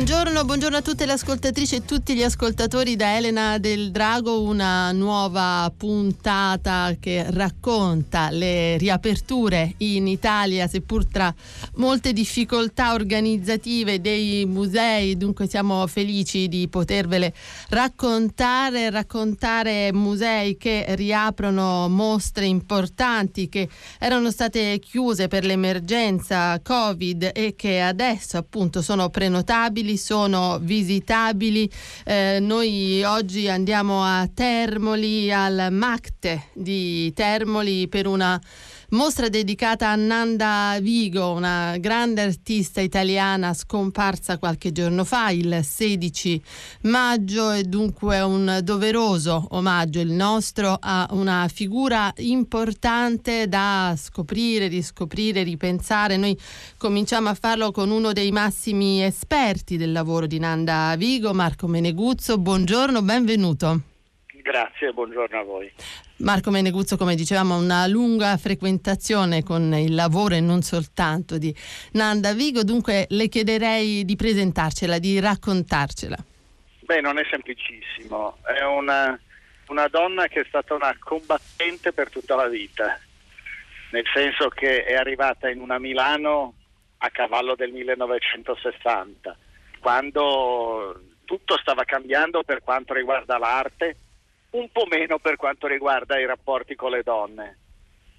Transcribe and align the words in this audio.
Buongiorno, 0.00 0.46
buongiorno, 0.46 0.78
a 0.78 0.80
tutte 0.80 1.04
le 1.04 1.12
ascoltatrici 1.12 1.74
e 1.74 1.84
tutti 1.84 2.14
gli 2.14 2.22
ascoltatori 2.22 2.96
da 2.96 3.18
Elena 3.18 3.58
del 3.58 3.90
Drago, 3.90 4.40
una 4.40 4.92
nuova 4.92 5.70
puntata 5.76 6.96
che 6.98 7.26
racconta 7.28 8.30
le 8.30 8.78
riaperture 8.78 9.74
in 9.76 10.06
Italia, 10.06 10.66
seppur 10.68 11.04
tra 11.04 11.32
molte 11.74 12.14
difficoltà 12.14 12.94
organizzative 12.94 14.00
dei 14.00 14.46
musei, 14.46 15.18
dunque 15.18 15.46
siamo 15.46 15.86
felici 15.86 16.48
di 16.48 16.66
potervele 16.68 17.34
raccontare, 17.68 18.88
raccontare 18.88 19.92
musei 19.92 20.56
che 20.56 20.86
riaprono 20.96 21.90
mostre 21.90 22.46
importanti 22.46 23.50
che 23.50 23.68
erano 23.98 24.30
state 24.30 24.78
chiuse 24.78 25.28
per 25.28 25.44
l'emergenza 25.44 26.58
Covid 26.62 27.32
e 27.34 27.54
che 27.54 27.82
adesso 27.82 28.38
appunto 28.38 28.80
sono 28.80 29.10
prenotabili 29.10 29.89
visibili, 29.90 29.96
sono 29.96 30.58
visitabili. 30.60 31.70
Eh, 32.04 32.38
noi 32.40 33.02
oggi 33.04 33.48
andiamo 33.48 34.02
a 34.02 34.28
Termoli, 34.32 35.32
al 35.32 35.68
MACTE 35.70 36.48
di 36.54 37.12
Termoli 37.14 37.88
per 37.88 38.06
una 38.06 38.40
Mostra 38.90 39.28
dedicata 39.28 39.88
a 39.88 39.94
Nanda 39.94 40.76
Vigo, 40.80 41.30
una 41.30 41.76
grande 41.78 42.22
artista 42.22 42.80
italiana 42.80 43.54
scomparsa 43.54 44.36
qualche 44.38 44.72
giorno 44.72 45.04
fa, 45.04 45.30
il 45.30 45.60
16 45.62 46.42
maggio, 46.82 47.52
e 47.52 47.62
dunque 47.62 48.20
un 48.20 48.58
doveroso 48.64 49.46
omaggio 49.50 50.00
il 50.00 50.10
nostro 50.10 50.76
a 50.80 51.06
una 51.12 51.46
figura 51.46 52.12
importante 52.16 53.46
da 53.46 53.94
scoprire, 53.96 54.66
riscoprire, 54.66 55.44
ripensare. 55.44 56.16
Noi 56.16 56.36
cominciamo 56.76 57.28
a 57.28 57.34
farlo 57.34 57.70
con 57.70 57.90
uno 57.90 58.12
dei 58.12 58.32
massimi 58.32 59.04
esperti 59.04 59.76
del 59.76 59.92
lavoro 59.92 60.26
di 60.26 60.40
Nanda 60.40 60.96
Vigo, 60.98 61.32
Marco 61.32 61.68
Meneguzzo. 61.68 62.38
Buongiorno, 62.38 63.02
benvenuto. 63.02 63.89
Grazie, 64.50 64.92
buongiorno 64.92 65.38
a 65.38 65.44
voi. 65.44 65.72
Marco 66.16 66.50
Meneguzzo, 66.50 66.96
come 66.96 67.14
dicevamo, 67.14 67.56
una 67.56 67.86
lunga 67.86 68.36
frequentazione 68.36 69.44
con 69.44 69.72
il 69.74 69.94
lavoro 69.94 70.34
e 70.34 70.40
non 70.40 70.62
soltanto 70.62 71.38
di 71.38 71.54
Nanda 71.92 72.32
Vigo, 72.32 72.64
dunque 72.64 73.06
le 73.10 73.28
chiederei 73.28 74.04
di 74.04 74.16
presentarcela, 74.16 74.98
di 74.98 75.20
raccontarcela. 75.20 76.16
Beh, 76.80 77.00
non 77.00 77.18
è 77.18 77.22
semplicissimo, 77.30 78.38
è 78.42 78.64
una, 78.64 79.16
una 79.68 79.86
donna 79.86 80.26
che 80.26 80.40
è 80.40 80.44
stata 80.48 80.74
una 80.74 80.96
combattente 80.98 81.92
per 81.92 82.10
tutta 82.10 82.34
la 82.34 82.48
vita, 82.48 82.98
nel 83.92 84.04
senso 84.12 84.48
che 84.48 84.82
è 84.82 84.96
arrivata 84.96 85.48
in 85.48 85.60
una 85.60 85.78
Milano 85.78 86.54
a 86.98 87.08
cavallo 87.10 87.54
del 87.54 87.70
1960, 87.70 89.36
quando 89.78 91.00
tutto 91.24 91.56
stava 91.56 91.84
cambiando 91.84 92.42
per 92.42 92.64
quanto 92.64 92.94
riguarda 92.94 93.38
l'arte 93.38 93.96
un 94.50 94.70
po' 94.70 94.86
meno 94.86 95.18
per 95.18 95.36
quanto 95.36 95.66
riguarda 95.66 96.18
i 96.18 96.26
rapporti 96.26 96.74
con 96.74 96.90
le 96.90 97.02
donne. 97.02 97.58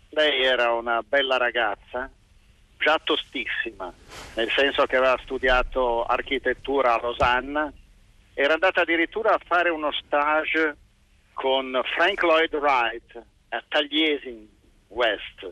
Lei 0.09 0.43
era 0.43 0.71
una 0.71 1.01
bella 1.01 1.37
ragazza, 1.37 2.09
già 2.77 2.99
tostissima, 3.03 3.93
nel 4.35 4.49
senso 4.51 4.85
che 4.85 4.97
aveva 4.97 5.17
studiato 5.23 6.03
architettura 6.03 6.93
a 6.93 7.01
Losanna, 7.01 7.71
era 8.33 8.53
andata 8.53 8.81
addirittura 8.81 9.33
a 9.33 9.41
fare 9.45 9.69
uno 9.69 9.91
stage 9.91 10.75
con 11.33 11.79
Frank 11.95 12.23
Lloyd 12.23 12.53
Wright 12.55 13.23
a 13.49 13.63
Tagliesin 13.67 14.47
West 14.87 15.51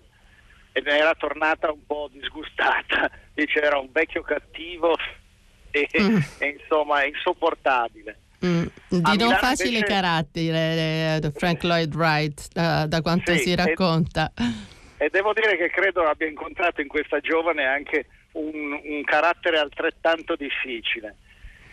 ed 0.72 0.88
era 0.88 1.13
tornata 1.16 1.72
un 1.72 1.85
po' 1.85 2.09
disgustata, 2.11 3.09
dice 3.34 3.61
era 3.61 3.78
un 3.78 3.91
vecchio 3.91 4.22
cattivo 4.22 4.96
e, 5.72 5.90
mm. 6.00 6.17
e 6.38 6.57
insomma 6.59 7.06
insopportabile. 7.06 8.17
Mm, 8.45 8.63
di 8.88 9.17
non 9.17 9.35
facile 9.35 9.79
invece... 9.79 9.85
carattere 9.85 11.22
eh, 11.22 11.31
Frank 11.35 11.63
Lloyd 11.63 11.94
Wright 11.94 12.47
da, 12.53 12.85
da 12.85 13.01
quanto 13.01 13.33
sì, 13.33 13.39
si 13.39 13.55
racconta. 13.55 14.31
e, 14.35 15.05
e, 15.05 15.09
devo 15.09 15.33
dire 15.33 15.57
che 15.57 15.69
credo 15.69 16.03
abbia 16.03 16.27
incontrato 16.27 16.79
in 16.81 16.88
questa 16.88 17.19
giovane 17.19 17.66
anche 17.66 18.05
un, 18.33 18.79
un 18.81 19.03
carattere 19.03 19.57
altrettanto 19.57 20.35
difficile 20.35 21.16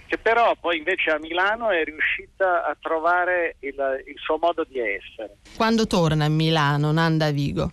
che 0.07 0.19
però 0.19 0.55
poi 0.61 0.79
invece 0.79 1.11
a 1.11 1.19
Milano 1.19 1.71
è 1.71 1.83
riuscita 1.83 2.65
a 2.65 2.77
trovare 2.81 3.57
il, 3.61 3.75
il 4.07 4.15
suo 4.19 4.39
modo 4.39 4.65
di 4.65 4.79
essere. 4.79 5.39
Quando 5.57 5.89
torna 5.89 6.27
a 6.27 6.29
Milano 6.29 6.93
Nanda 6.93 7.31
Vigo? 7.33 7.71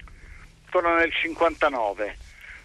torna 0.74 0.96
nel 0.96 1.14
59 1.14 2.18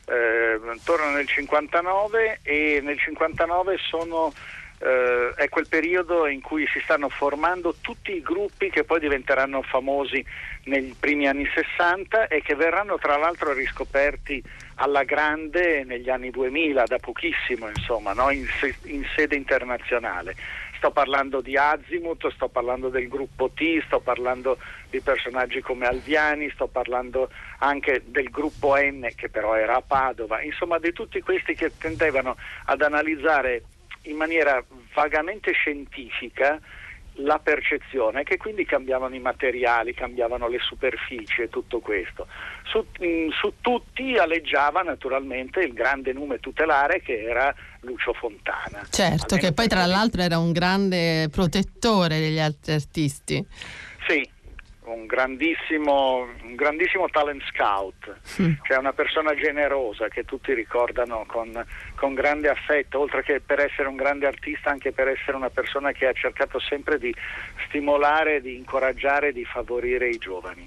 eh, 0.07 0.59
torna 0.85 1.11
nel 1.11 1.29
59 1.29 2.41
e 2.43 2.81
nel 2.83 2.99
59 2.99 3.77
sono 3.79 4.33
eh, 4.81 5.33
è 5.35 5.49
quel 5.49 5.69
periodo 5.69 6.27
in 6.27 6.41
cui 6.41 6.67
si 6.73 6.81
stanno 6.81 7.09
formando 7.09 7.75
tutti 7.81 8.15
i 8.15 8.23
gruppi 8.23 8.71
che 8.71 8.85
poi 8.85 9.01
diventeranno 9.01 9.63
famosi 9.63 10.25
nei 10.65 10.95
primi 10.99 11.27
anni 11.27 11.49
60 11.53 12.29
e 12.29 12.43
che 12.43 12.55
verranno 12.55 12.99
tra 12.99 13.17
l'altro 13.17 13.53
riscoperti 13.53 14.43
alla 14.77 15.03
grande 15.03 15.85
negli 15.85 16.09
anni 16.09 16.31
2000, 16.31 16.85
da 16.85 16.99
pochissimo 16.99 17.69
insomma, 17.69 18.13
no? 18.13 18.31
in, 18.31 18.47
in 18.85 19.05
sede 19.17 19.37
internazionale. 19.37 20.37
Sto 20.77 20.93
parlando 20.93 21.41
di 21.41 21.57
Azimuth, 21.57 22.29
sto 22.29 22.47
parlando 22.47 22.89
del 22.89 23.09
gruppo 23.09 23.51
T, 23.51 23.83
sto 23.87 23.99
parlando 23.99 24.59
di 24.89 25.01
personaggi 25.01 25.61
come 25.61 25.89
Alviani, 25.89 26.49
sto 26.51 26.69
parlando 26.69 27.31
anche 27.59 28.03
del 28.07 28.31
gruppo 28.31 28.77
N 28.77 29.09
che 29.17 29.29
però 29.29 29.57
era 29.57 29.75
a 29.75 29.83
Padova, 29.83 30.41
insomma 30.41 30.79
di 30.79 30.93
tutti 30.93 31.21
questi 31.21 31.57
che 31.57 31.73
tendevano 31.77 32.37
ad 32.67 32.81
analizzare 32.83 33.63
in 34.09 34.17
maniera 34.17 34.63
vagamente 34.95 35.53
scientifica 35.53 36.61
la 37.21 37.39
percezione, 37.39 38.23
che 38.23 38.37
quindi 38.37 38.65
cambiavano 38.65 39.15
i 39.15 39.19
materiali, 39.19 39.95
cambiavano 39.95 40.49
le 40.49 40.59
superfici 40.61 41.43
e 41.43 41.49
tutto 41.49 41.81
questo. 41.81 42.27
Su, 42.65 42.87
mm, 43.03 43.31
su, 43.31 43.55
tutti 43.61 44.17
aleggiava 44.17 44.83
naturalmente 44.83 45.61
il 45.61 45.73
grande 45.73 46.13
nome 46.13 46.39
tutelare 46.39 47.01
che 47.01 47.21
era 47.21 47.53
Lucio 47.81 48.13
Fontana. 48.13 48.87
Certo, 48.89 49.35
Almeno 49.35 49.49
che 49.49 49.53
poi 49.53 49.67
tra 49.67 49.87
l'altro 49.87 50.23
era 50.23 50.39
un 50.39 50.53
grande 50.53 51.29
protettore 51.31 52.21
degli 52.21 52.39
altri 52.39 52.75
artisti. 52.75 53.45
Sì, 54.07 54.29
un 54.93 55.07
grandissimo, 55.07 56.29
un 56.43 56.55
grandissimo 56.55 57.09
talent 57.09 57.43
scout, 57.53 58.17
mm. 58.41 58.53
cioè 58.63 58.77
una 58.79 58.93
persona 58.93 59.35
generosa 59.35 60.09
che 60.09 60.25
tutti 60.25 60.53
ricordano 60.55 61.25
con, 61.27 61.65
con, 61.95 62.15
grande 62.15 62.49
affetto, 62.49 63.01
oltre 63.01 63.23
che 63.23 63.41
per 63.41 63.61
essere 63.61 63.89
un 63.89 63.97
grande 63.97 64.27
artista, 64.27 64.71
anche 64.71 64.93
per 64.93 65.09
essere 65.09 65.37
una 65.37 65.51
persona 65.51 65.93
che 65.93 66.07
ha 66.07 66.13
cercato 66.13 66.59
sempre 66.59 66.99
di 66.99 67.15
stimolare, 67.67 68.41
di 68.41 68.57
incoraggiare, 68.57 69.33
di 69.33 69.45
favorire 69.45 70.09
i 70.09 70.19
giovani. 70.19 70.67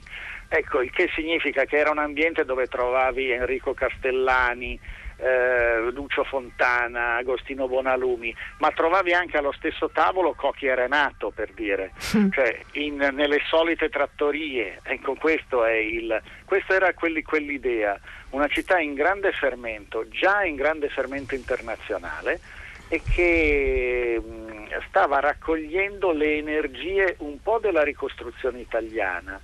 Ecco, 0.53 0.81
il 0.81 0.91
che 0.91 1.09
significa 1.15 1.63
che 1.63 1.77
era 1.77 1.91
un 1.91 1.99
ambiente 1.99 2.43
dove 2.43 2.67
trovavi 2.67 3.31
Enrico 3.31 3.73
Castellani, 3.73 4.77
eh, 5.21 5.91
Lucio 5.91 6.23
Fontana, 6.23 7.17
Agostino 7.17 7.67
Bonalumi, 7.67 8.35
ma 8.57 8.71
trovavi 8.71 9.13
anche 9.13 9.37
allo 9.37 9.51
stesso 9.51 9.89
tavolo 9.89 10.33
Cocchi 10.33 10.65
e 10.65 10.73
Renato 10.75 11.29
per 11.29 11.51
dire, 11.53 11.91
cioè 12.31 12.59
in, 12.73 12.95
nelle 13.13 13.39
solite 13.47 13.89
trattorie, 13.89 14.79
ecco 14.83 15.13
questo 15.13 15.65
il, 15.67 16.19
questa 16.45 16.73
era 16.73 16.93
quelli, 16.93 17.21
quell'idea, 17.21 17.99
una 18.31 18.47
città 18.47 18.79
in 18.79 18.95
grande 18.95 19.31
fermento, 19.31 20.07
già 20.09 20.43
in 20.43 20.55
grande 20.55 20.89
fermento 20.89 21.35
internazionale 21.35 22.39
e 22.87 23.01
che 23.13 24.19
mh, 24.19 24.81
stava 24.87 25.19
raccogliendo 25.19 26.11
le 26.11 26.37
energie 26.37 27.15
un 27.19 27.41
po' 27.41 27.59
della 27.59 27.83
ricostruzione 27.83 28.59
italiana 28.59 29.39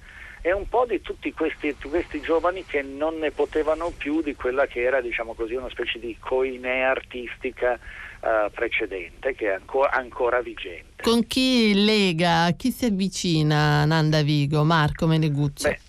e 0.48 0.54
un 0.54 0.70
po' 0.70 0.86
di 0.86 1.02
tutti 1.02 1.34
questi, 1.34 1.76
questi, 1.90 2.22
giovani 2.22 2.64
che 2.66 2.82
non 2.82 3.18
ne 3.18 3.32
potevano 3.32 3.90
più 3.90 4.22
di 4.22 4.34
quella 4.34 4.66
che 4.66 4.82
era 4.82 5.02
diciamo 5.02 5.34
così, 5.34 5.56
una 5.56 5.70
specie 5.70 6.00
di 6.00 6.16
coinea 6.18 6.90
artistica 6.90 7.78
uh, 8.22 8.50
precedente 8.50 9.36
che 9.36 9.50
è 9.50 9.54
ancora, 9.56 9.92
ancora 9.92 10.40
vigente. 10.40 11.04
Con 11.04 11.28
chi 11.28 11.74
lega, 11.84 12.50
chi 12.56 12.72
si 12.72 12.86
avvicina 12.86 13.84
Nanda 13.84 14.22
Vigo, 14.22 14.64
Marco 14.64 15.06
Meneguzzo? 15.06 15.68
Beh, 15.68 15.80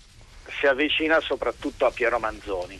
si 0.59 0.67
avvicina 0.67 1.21
soprattutto 1.21 1.85
a 1.85 1.91
Piero 1.91 2.19
Manzoni. 2.19 2.77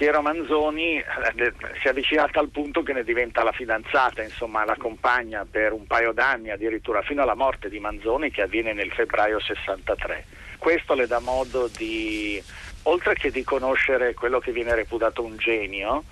Piero 0.00 0.22
Manzoni 0.22 0.96
eh, 0.96 1.52
si 1.82 1.88
avvicina 1.88 2.22
a 2.22 2.28
tal 2.32 2.48
punto 2.48 2.82
che 2.82 2.94
ne 2.94 3.04
diventa 3.04 3.42
la 3.42 3.52
fidanzata, 3.52 4.22
insomma 4.22 4.64
la 4.64 4.76
compagna 4.78 5.44
per 5.44 5.74
un 5.74 5.86
paio 5.86 6.12
d'anni 6.12 6.48
addirittura 6.48 7.02
fino 7.02 7.20
alla 7.20 7.34
morte 7.34 7.68
di 7.68 7.78
Manzoni 7.80 8.30
che 8.30 8.40
avviene 8.40 8.72
nel 8.72 8.90
febbraio 8.92 9.38
63 9.38 10.24
questo 10.56 10.94
le 10.94 11.06
dà 11.06 11.18
modo 11.18 11.68
di, 11.76 12.42
oltre 12.84 13.12
che 13.12 13.30
di 13.30 13.44
conoscere 13.44 14.14
quello 14.14 14.40
che 14.40 14.52
viene 14.52 14.74
reputato 14.74 15.22
un 15.22 15.36
genio, 15.36 16.04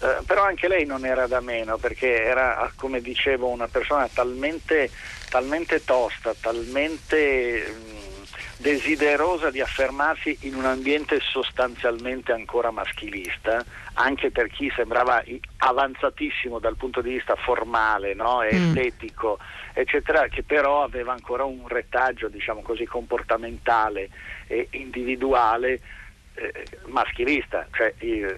eh, 0.00 0.16
però 0.26 0.42
anche 0.42 0.66
lei 0.66 0.84
non 0.84 1.06
era 1.06 1.28
da 1.28 1.38
meno 1.38 1.76
perché 1.76 2.24
era, 2.24 2.68
come 2.74 3.00
dicevo, 3.00 3.46
una 3.46 3.68
persona 3.68 4.08
talmente, 4.12 4.90
talmente 5.28 5.84
tosta, 5.84 6.34
talmente 6.34 7.64
mh, 7.68 7.99
desiderosa 8.60 9.50
di 9.50 9.60
affermarsi 9.60 10.36
in 10.42 10.54
un 10.54 10.66
ambiente 10.66 11.18
sostanzialmente 11.20 12.32
ancora 12.32 12.70
maschilista, 12.70 13.64
anche 13.94 14.30
per 14.30 14.48
chi 14.48 14.70
sembrava 14.74 15.22
avanzatissimo 15.56 16.58
dal 16.58 16.76
punto 16.76 17.00
di 17.00 17.12
vista 17.12 17.34
formale, 17.36 18.12
no? 18.12 18.40
Mm. 18.40 18.48
estetico, 18.48 19.38
mm. 19.40 19.70
eccetera, 19.72 20.28
che 20.28 20.42
però 20.42 20.82
aveva 20.82 21.12
ancora 21.12 21.44
un 21.44 21.66
retaggio, 21.68 22.28
diciamo 22.28 22.60
così, 22.60 22.84
comportamentale 22.84 24.10
e 24.46 24.68
individuale 24.72 25.80
eh, 26.34 26.52
maschilista. 26.86 27.66
Cioè, 27.72 27.94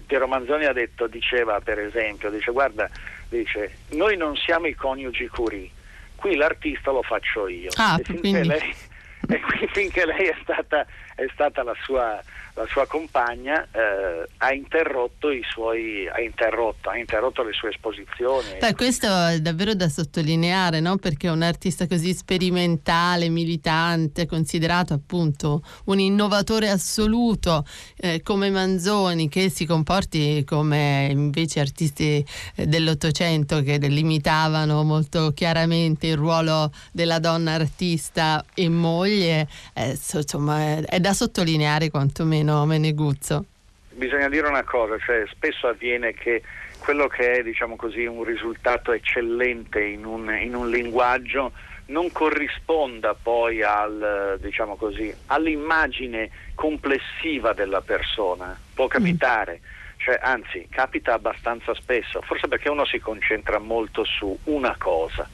Piero 0.06 0.28
Manzoni 0.28 0.66
ha 0.66 0.72
detto, 0.72 1.08
diceva 1.08 1.60
per 1.60 1.80
esempio, 1.80 2.30
dice 2.30 2.52
guarda, 2.52 2.88
dice, 3.28 3.78
noi 3.90 4.16
non 4.16 4.36
siamo 4.36 4.68
i 4.68 4.74
coniugi 4.74 5.26
Curie, 5.26 5.68
qui 6.14 6.36
l'artista 6.36 6.92
lo 6.92 7.02
faccio 7.02 7.48
io. 7.48 7.70
Ah, 7.74 7.96
e 7.98 8.04
finché 8.04 8.44
lei, 8.44 8.74
e 9.60 9.68
finché 9.72 10.06
lei 10.06 10.26
è 10.26 10.36
stata, 10.42 10.86
è 11.14 11.26
stata 11.32 11.62
la 11.62 11.74
sua 11.84 12.22
la 12.54 12.66
sua 12.68 12.86
compagna 12.86 13.66
eh, 13.72 14.28
ha, 14.36 14.52
interrotto 14.52 15.28
suoi, 15.42 16.06
ha, 16.08 16.20
interrotto, 16.20 16.90
ha 16.90 16.98
interrotto 16.98 17.42
le 17.42 17.52
sue 17.52 17.70
esposizioni. 17.70 18.58
Beh, 18.60 18.74
questo 18.74 19.06
è 19.06 19.40
davvero 19.40 19.74
da 19.74 19.88
sottolineare, 19.88 20.80
no? 20.80 20.96
perché 20.96 21.28
un 21.28 21.42
artista 21.42 21.86
così 21.86 22.12
sperimentale, 22.12 23.30
militante, 23.30 24.26
considerato 24.26 24.92
appunto 24.92 25.62
un 25.86 25.98
innovatore 25.98 26.68
assoluto 26.68 27.64
eh, 27.96 28.20
come 28.22 28.50
Manzoni, 28.50 29.28
che 29.28 29.48
si 29.48 29.64
comporti 29.64 30.44
come 30.44 31.08
invece 31.10 31.60
artisti 31.60 32.24
eh, 32.56 32.66
dell'Ottocento 32.66 33.62
che 33.62 33.78
delimitavano 33.78 34.82
molto 34.82 35.32
chiaramente 35.32 36.08
il 36.08 36.16
ruolo 36.16 36.70
della 36.92 37.18
donna 37.18 37.52
artista 37.52 38.44
e 38.54 38.68
moglie, 38.68 39.48
eh, 39.72 39.98
insomma, 40.12 40.76
è 40.84 41.00
da 41.00 41.14
sottolineare 41.14 41.88
quantomeno 41.88 42.41
meno 42.42 42.66
Meneguzzo? 42.66 43.44
Bisogna 43.90 44.28
dire 44.28 44.48
una 44.48 44.64
cosa, 44.64 44.98
cioè 44.98 45.24
spesso 45.30 45.68
avviene 45.68 46.12
che 46.12 46.42
quello 46.78 47.06
che 47.06 47.38
è 47.38 47.42
diciamo 47.42 47.76
così, 47.76 48.04
un 48.04 48.24
risultato 48.24 48.90
eccellente 48.92 49.80
in 49.80 50.04
un, 50.04 50.36
in 50.40 50.54
un 50.54 50.68
linguaggio 50.68 51.52
non 51.86 52.10
corrisponda 52.10 53.14
poi 53.14 53.62
al, 53.62 54.38
diciamo 54.40 54.76
così, 54.76 55.14
all'immagine 55.26 56.30
complessiva 56.54 57.52
della 57.52 57.80
persona. 57.80 58.58
Può 58.74 58.86
mm. 58.86 58.88
capitare, 58.88 59.60
cioè, 59.98 60.18
anzi 60.20 60.66
capita 60.68 61.12
abbastanza 61.12 61.74
spesso, 61.74 62.22
forse 62.22 62.48
perché 62.48 62.70
uno 62.70 62.84
si 62.84 62.98
concentra 62.98 63.58
molto 63.58 64.04
su 64.04 64.36
una 64.44 64.74
cosa, 64.78 65.28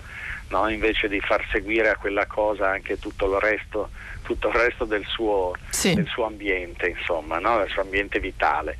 no? 0.49 0.69
invece 0.69 1.08
di 1.08 1.20
far 1.20 1.46
seguire 1.50 1.90
a 1.90 1.96
quella 1.96 2.26
cosa 2.26 2.69
anche 2.69 2.99
tutto 2.99 3.32
il 3.32 3.40
resto 3.40 3.90
tutto 4.28 4.48
il 4.48 4.54
resto 4.54 4.84
del 4.84 5.06
suo, 5.06 5.52
sì. 5.70 5.94
del 5.94 6.06
suo 6.06 6.26
ambiente, 6.26 6.88
insomma, 6.88 7.38
no? 7.38 7.56
del 7.56 7.70
suo 7.70 7.80
ambiente 7.80 8.20
vitale. 8.20 8.76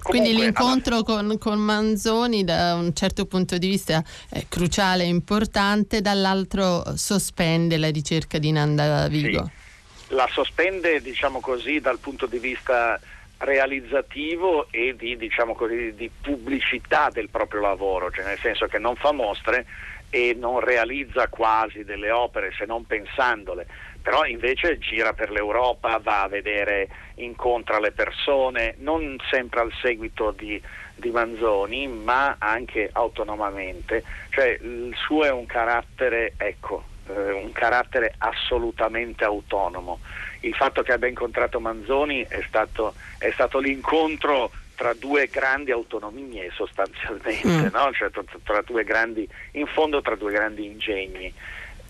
Comunque, 0.00 0.30
Quindi 0.30 0.34
l'incontro 0.34 0.94
alla... 0.94 1.04
con, 1.04 1.38
con, 1.38 1.58
Manzoni 1.58 2.42
da 2.42 2.74
un 2.74 2.94
certo 2.94 3.26
punto 3.26 3.58
di 3.58 3.68
vista 3.68 4.02
è 4.30 4.46
cruciale 4.48 5.02
e 5.02 5.08
importante, 5.08 6.00
dall'altro 6.00 6.96
sospende 6.96 7.76
la 7.76 7.90
ricerca 7.90 8.38
di 8.38 8.50
Nanda 8.50 9.06
Vigo. 9.08 9.44
Sì. 9.44 10.14
La 10.14 10.26
sospende, 10.32 11.02
diciamo 11.02 11.40
così, 11.40 11.80
dal 11.80 11.98
punto 11.98 12.24
di 12.24 12.38
vista 12.38 12.98
realizzativo 13.36 14.68
e 14.70 14.96
di, 14.96 15.18
diciamo 15.18 15.54
così, 15.54 15.94
di 15.94 16.10
pubblicità 16.18 17.10
del 17.12 17.28
proprio 17.28 17.60
lavoro, 17.60 18.10
cioè 18.10 18.24
nel 18.24 18.38
senso 18.38 18.66
che 18.66 18.78
non 18.78 18.96
fa 18.96 19.12
mostre 19.12 19.66
e 20.08 20.34
non 20.36 20.60
realizza 20.60 21.28
quasi 21.28 21.84
delle 21.84 22.10
opere 22.10 22.52
se 22.56 22.64
non 22.64 22.84
pensandole 22.84 23.66
però 24.02 24.24
invece 24.24 24.78
gira 24.78 25.12
per 25.12 25.30
l'Europa, 25.30 25.98
va 25.98 26.22
a 26.22 26.28
vedere, 26.28 26.88
incontra 27.16 27.78
le 27.78 27.92
persone, 27.92 28.74
non 28.78 29.16
sempre 29.30 29.60
al 29.60 29.72
seguito 29.80 30.30
di, 30.30 30.60
di 30.94 31.10
Manzoni, 31.10 31.86
ma 31.86 32.36
anche 32.38 32.88
autonomamente. 32.92 34.02
Cioè 34.30 34.58
il 34.60 34.94
suo 34.96 35.24
è 35.24 35.30
un 35.30 35.46
carattere, 35.46 36.34
ecco, 36.36 36.84
eh, 37.08 37.32
un 37.32 37.52
carattere 37.52 38.14
assolutamente 38.18 39.24
autonomo. 39.24 40.00
Il 40.40 40.54
fatto 40.54 40.82
che 40.82 40.92
abbia 40.92 41.08
incontrato 41.08 41.60
Manzoni 41.60 42.24
è 42.26 42.42
stato, 42.46 42.94
è 43.18 43.30
stato 43.32 43.58
l'incontro 43.58 44.50
tra 44.74 44.94
due 44.94 45.26
grandi 45.26 45.72
autonomie 45.72 46.50
sostanzialmente, 46.54 47.46
mm. 47.46 47.66
no? 47.70 47.92
cioè, 47.92 48.10
tra, 48.10 48.24
tra 48.42 48.62
due 48.62 48.82
grandi, 48.82 49.28
in 49.52 49.66
fondo 49.66 50.00
tra 50.00 50.16
due 50.16 50.32
grandi 50.32 50.64
ingegni 50.64 51.30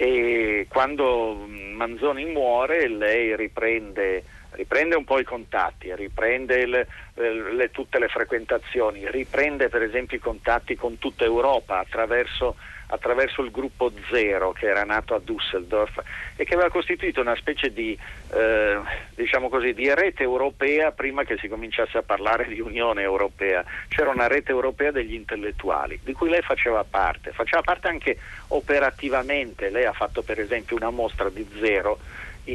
e 0.02 0.66
quando 0.70 1.44
Manzoni 1.46 2.24
muore 2.24 2.88
lei 2.88 3.36
riprende, 3.36 4.24
riprende 4.52 4.96
un 4.96 5.04
po' 5.04 5.18
i 5.18 5.24
contatti, 5.24 5.94
riprende 5.94 6.64
le, 6.64 6.86
le, 7.16 7.70
tutte 7.70 7.98
le 7.98 8.08
frequentazioni, 8.08 9.10
riprende 9.10 9.68
per 9.68 9.82
esempio 9.82 10.16
i 10.16 10.20
contatti 10.20 10.74
con 10.74 10.96
tutta 10.96 11.24
Europa 11.24 11.80
attraverso 11.80 12.56
attraverso 12.90 13.42
il 13.42 13.50
gruppo 13.50 13.92
Zero 14.10 14.52
che 14.52 14.66
era 14.66 14.84
nato 14.84 15.14
a 15.14 15.20
Düsseldorf 15.24 16.02
e 16.36 16.44
che 16.44 16.54
aveva 16.54 16.70
costituito 16.70 17.20
una 17.20 17.36
specie 17.36 17.72
di, 17.72 17.96
eh, 18.32 18.78
diciamo 19.14 19.48
così, 19.48 19.72
di 19.72 19.92
rete 19.94 20.22
europea 20.22 20.92
prima 20.92 21.24
che 21.24 21.36
si 21.38 21.48
cominciasse 21.48 21.98
a 21.98 22.02
parlare 22.02 22.46
di 22.46 22.60
Unione 22.60 23.02
Europea. 23.02 23.64
C'era 23.88 24.10
una 24.10 24.26
rete 24.26 24.50
europea 24.50 24.90
degli 24.90 25.14
intellettuali 25.14 25.98
di 26.02 26.12
cui 26.12 26.28
lei 26.28 26.42
faceva 26.42 26.84
parte, 26.84 27.32
faceva 27.32 27.62
parte 27.62 27.88
anche 27.88 28.18
operativamente. 28.48 29.70
Lei 29.70 29.84
ha 29.84 29.92
fatto 29.92 30.22
per 30.22 30.40
esempio 30.40 30.76
una 30.76 30.90
mostra 30.90 31.28
di 31.28 31.46
Zero 31.60 31.98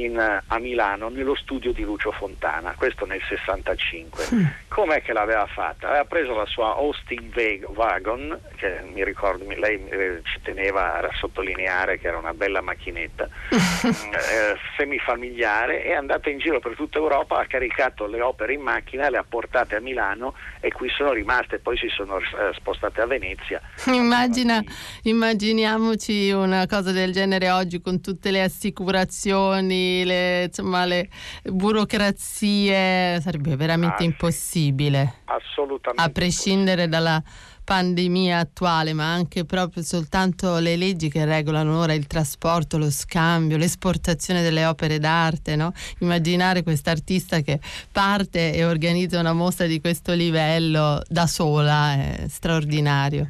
in, 0.03 0.41
a 0.45 0.59
Milano 0.59 1.09
nello 1.09 1.35
studio 1.35 1.71
di 1.71 1.83
Lucio 1.83 2.11
Fontana, 2.11 2.73
questo 2.77 3.05
nel 3.05 3.21
65. 3.27 4.25
Mm. 4.33 4.45
Com'è 4.67 5.01
che 5.01 5.13
l'aveva 5.13 5.45
fatta? 5.47 5.87
Aveva 5.87 6.05
preso 6.05 6.35
la 6.35 6.45
sua 6.45 6.75
Austin 6.75 7.31
Wagon, 7.73 8.37
che 8.55 8.81
mi 8.91 9.03
ricordo, 9.03 9.45
lei 9.47 9.81
eh, 9.89 10.21
ci 10.23 10.41
teneva 10.41 10.99
a 10.99 11.09
sottolineare 11.13 11.99
che 11.99 12.07
era 12.07 12.17
una 12.17 12.33
bella 12.33 12.61
macchinetta, 12.61 13.29
eh, 13.49 14.57
semifamiliare, 14.77 15.83
è 15.83 15.93
andata 15.93 16.29
in 16.29 16.39
giro 16.39 16.59
per 16.59 16.75
tutta 16.75 16.97
Europa, 16.97 17.37
ha 17.37 17.45
caricato 17.45 18.05
le 18.07 18.21
opere 18.21 18.53
in 18.53 18.61
macchina, 18.61 19.09
le 19.09 19.17
ha 19.17 19.25
portate 19.27 19.75
a 19.75 19.79
Milano 19.79 20.33
e 20.59 20.71
qui 20.71 20.89
sono 20.89 21.11
rimaste, 21.11 21.59
poi 21.59 21.77
si 21.77 21.87
sono 21.89 22.17
eh, 22.17 22.53
spostate 22.55 23.01
a 23.01 23.05
Venezia. 23.05 23.61
Immagina, 23.85 24.61
immaginiamoci 25.03 26.31
una 26.31 26.65
cosa 26.67 26.91
del 26.91 27.11
genere 27.11 27.49
oggi 27.51 27.81
con 27.81 28.01
tutte 28.01 28.31
le 28.31 28.41
assicurazioni, 28.41 29.84
le, 30.03 30.43
insomma, 30.45 30.85
le 30.85 31.09
burocrazie, 31.43 33.19
sarebbe 33.21 33.55
veramente 33.55 34.03
ah, 34.03 34.05
impossibile. 34.05 35.21
Assolutamente. 35.25 36.01
A 36.01 36.09
prescindere 36.09 36.87
dalla 36.87 37.21
pandemia 37.65 38.37
attuale, 38.37 38.93
ma 38.93 39.11
anche 39.11 39.43
proprio 39.43 39.83
soltanto 39.83 40.59
le 40.59 40.77
leggi 40.77 41.09
che 41.09 41.25
regolano 41.25 41.79
ora 41.79 41.93
il 41.93 42.07
trasporto, 42.07 42.77
lo 42.77 42.91
scambio, 42.91 43.57
l'esportazione 43.57 44.43
delle 44.43 44.65
opere 44.65 44.99
d'arte, 44.99 45.55
no? 45.55 45.73
Immaginare 45.99 46.63
quest'artista 46.63 47.41
che 47.41 47.59
parte 47.91 48.53
e 48.53 48.63
organizza 48.63 49.19
una 49.19 49.33
mostra 49.33 49.65
di 49.65 49.81
questo 49.81 50.13
livello 50.13 51.01
da 51.09 51.25
sola 51.25 51.93
è 51.93 52.25
straordinario. 52.29 53.27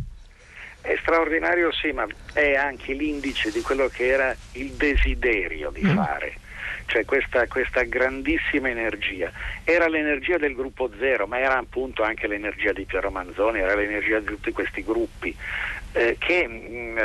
È 0.81 0.95
straordinario 1.01 1.71
sì, 1.71 1.91
ma 1.91 2.05
è 2.33 2.55
anche 2.55 2.93
l'indice 2.93 3.51
di 3.51 3.61
quello 3.61 3.87
che 3.87 4.05
era 4.05 4.35
il 4.51 4.71
desiderio 4.73 5.71
di 5.71 5.83
mm. 5.83 5.95
fare 5.95 6.35
cioè 6.85 7.05
questa, 7.05 7.47
questa, 7.47 7.83
grandissima 7.83 8.69
energia. 8.69 9.31
Era 9.63 9.87
l'energia 9.87 10.37
del 10.37 10.55
gruppo 10.55 10.89
zero, 10.99 11.27
ma 11.27 11.39
era 11.39 11.57
appunto 11.57 12.03
anche 12.03 12.27
l'energia 12.27 12.71
di 12.71 12.85
Piero 12.85 13.11
Manzoni, 13.11 13.59
era 13.59 13.75
l'energia 13.75 14.19
di 14.19 14.25
tutti 14.25 14.51
questi 14.51 14.83
gruppi. 14.83 15.35
Eh, 15.93 16.17
che 16.19 16.45
mh, 16.45 16.73
mm, 16.73 16.97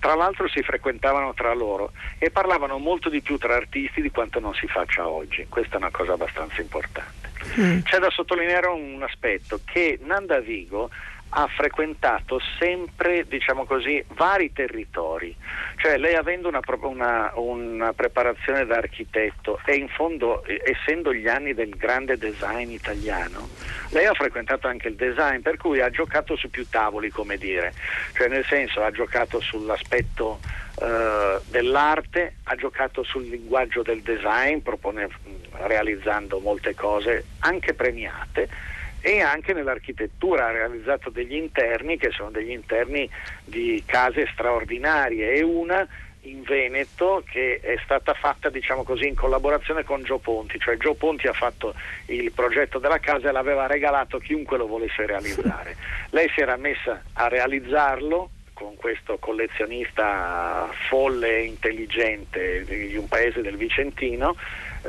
tra 0.00 0.14
l'altro 0.14 0.48
si 0.48 0.62
frequentavano 0.62 1.34
tra 1.34 1.52
loro 1.52 1.92
e 2.18 2.30
parlavano 2.30 2.78
molto 2.78 3.10
di 3.10 3.20
più 3.20 3.36
tra 3.36 3.54
artisti 3.54 4.00
di 4.00 4.10
quanto 4.10 4.40
non 4.40 4.54
si 4.54 4.66
faccia 4.66 5.06
oggi. 5.06 5.46
Questa 5.48 5.74
è 5.74 5.78
una 5.78 5.90
cosa 5.90 6.14
abbastanza 6.14 6.60
importante. 6.60 7.28
Mm. 7.60 7.80
C'è 7.82 7.98
da 7.98 8.10
sottolineare 8.10 8.66
un 8.68 9.02
aspetto 9.02 9.60
che 9.64 9.98
Nanda 10.02 10.40
Vigo 10.40 10.90
ha 11.30 11.46
frequentato 11.46 12.40
sempre, 12.58 13.26
diciamo 13.28 13.64
così, 13.64 14.02
vari 14.14 14.52
territori, 14.52 15.34
cioè 15.76 15.98
lei 15.98 16.14
avendo 16.14 16.48
una, 16.48 16.60
una, 16.82 17.32
una, 17.34 17.92
preparazione 17.92 18.64
da 18.64 18.76
architetto 18.76 19.60
e 19.64 19.74
in 19.74 19.88
fondo, 19.88 20.42
essendo 20.64 21.12
gli 21.12 21.28
anni 21.28 21.52
del 21.52 21.76
grande 21.76 22.16
design 22.16 22.70
italiano, 22.70 23.48
lei 23.90 24.06
ha 24.06 24.14
frequentato 24.14 24.68
anche 24.68 24.88
il 24.88 24.96
design, 24.96 25.40
per 25.40 25.58
cui 25.58 25.80
ha 25.80 25.90
giocato 25.90 26.34
su 26.36 26.48
più 26.48 26.66
tavoli, 26.68 27.10
come 27.10 27.36
dire, 27.36 27.74
cioè 28.14 28.28
nel 28.28 28.44
senso 28.46 28.82
ha 28.82 28.90
giocato 28.90 29.40
sull'aspetto 29.40 30.40
eh, 30.80 31.40
dell'arte, 31.46 32.36
ha 32.44 32.54
giocato 32.54 33.02
sul 33.02 33.28
linguaggio 33.28 33.82
del 33.82 34.00
design, 34.00 34.58
propone, 34.60 35.08
realizzando 35.52 36.38
molte 36.38 36.74
cose 36.74 37.24
anche 37.40 37.74
premiate 37.74 38.76
e 39.00 39.20
anche 39.20 39.52
nell'architettura 39.52 40.46
ha 40.46 40.52
realizzato 40.52 41.10
degli 41.10 41.34
interni 41.34 41.96
che 41.96 42.10
sono 42.10 42.30
degli 42.30 42.50
interni 42.50 43.08
di 43.44 43.82
case 43.86 44.28
straordinarie 44.32 45.34
e 45.34 45.42
una 45.42 45.86
in 46.22 46.42
Veneto 46.42 47.22
che 47.30 47.60
è 47.62 47.76
stata 47.84 48.12
fatta 48.14 48.50
diciamo 48.50 48.82
così 48.82 49.06
in 49.06 49.14
collaborazione 49.14 49.84
con 49.84 50.02
Gio 50.02 50.18
Ponti, 50.18 50.58
cioè 50.58 50.76
Gio 50.76 50.94
Ponti 50.94 51.26
ha 51.26 51.32
fatto 51.32 51.74
il 52.06 52.32
progetto 52.32 52.78
della 52.78 52.98
casa 52.98 53.28
e 53.28 53.32
l'aveva 53.32 53.66
regalato 53.66 54.16
a 54.16 54.20
chiunque 54.20 54.58
lo 54.58 54.66
volesse 54.66 55.06
realizzare. 55.06 55.76
Lei 56.10 56.28
si 56.34 56.40
era 56.40 56.56
messa 56.56 57.02
a 57.14 57.28
realizzarlo 57.28 58.30
con 58.52 58.74
questo 58.74 59.18
collezionista 59.18 60.68
folle 60.88 61.38
e 61.38 61.44
intelligente 61.44 62.64
di 62.64 62.96
un 62.96 63.06
paese 63.06 63.40
del 63.40 63.56
Vicentino, 63.56 64.34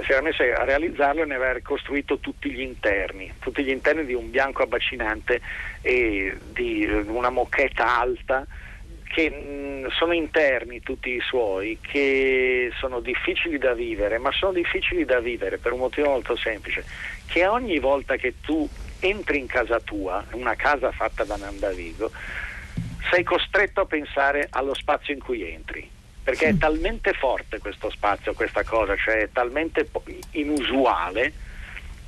si 0.03 0.11
era 0.11 0.21
messo 0.21 0.43
a 0.43 0.63
realizzarlo 0.63 1.23
e 1.23 1.25
ne 1.25 1.35
aveva 1.35 1.53
ricostruito 1.53 2.19
tutti 2.19 2.51
gli 2.51 2.61
interni, 2.61 3.31
tutti 3.39 3.63
gli 3.63 3.69
interni 3.69 4.05
di 4.05 4.13
un 4.13 4.29
bianco 4.29 4.63
abbacinante 4.63 5.41
e 5.81 6.37
di 6.51 6.85
una 6.85 7.29
moquetta 7.29 7.99
alta 7.99 8.45
che 9.03 9.29
mh, 9.29 9.89
sono 9.89 10.13
interni 10.13 10.81
tutti 10.81 11.09
i 11.09 11.19
suoi, 11.19 11.79
che 11.81 12.71
sono 12.77 12.99
difficili 12.99 13.57
da 13.57 13.73
vivere, 13.73 14.19
ma 14.19 14.31
sono 14.31 14.53
difficili 14.53 15.03
da 15.03 15.19
vivere 15.19 15.57
per 15.57 15.73
un 15.73 15.79
motivo 15.79 16.09
molto 16.09 16.35
semplice, 16.35 16.85
che 17.25 17.47
ogni 17.47 17.79
volta 17.79 18.17
che 18.17 18.35
tu 18.39 18.69
entri 18.99 19.39
in 19.39 19.47
casa 19.47 19.79
tua, 19.79 20.23
una 20.33 20.55
casa 20.55 20.91
fatta 20.91 21.23
da 21.23 21.37
Nandavigo, 21.37 22.11
sei 23.11 23.23
costretto 23.23 23.81
a 23.81 23.85
pensare 23.85 24.47
allo 24.51 24.75
spazio 24.75 25.13
in 25.13 25.19
cui 25.19 25.41
entri, 25.41 25.89
perché 26.29 26.49
è 26.49 26.57
talmente 26.57 27.13
forte 27.13 27.57
questo 27.57 27.89
spazio, 27.89 28.35
questa 28.35 28.63
cosa, 28.63 28.95
cioè 28.95 29.15
è 29.15 29.29
talmente 29.31 29.89
inusuale 30.33 31.33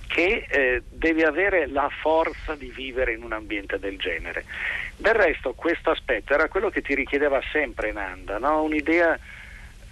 che 0.05 0.45
eh, 0.47 0.83
devi 0.87 1.23
avere 1.23 1.65
la 1.65 1.89
forza 1.89 2.53
di 2.53 2.69
vivere 2.69 3.13
in 3.13 3.23
un 3.23 3.31
ambiente 3.31 3.79
del 3.79 3.97
genere. 3.97 4.45
Del 4.95 5.15
resto 5.15 5.53
questo 5.53 5.89
aspetto 5.89 6.35
era 6.35 6.49
quello 6.49 6.69
che 6.69 6.83
ti 6.83 6.93
richiedeva 6.93 7.41
sempre 7.51 7.91
Nanda, 7.91 8.37
no? 8.37 8.61
un'idea 8.61 9.17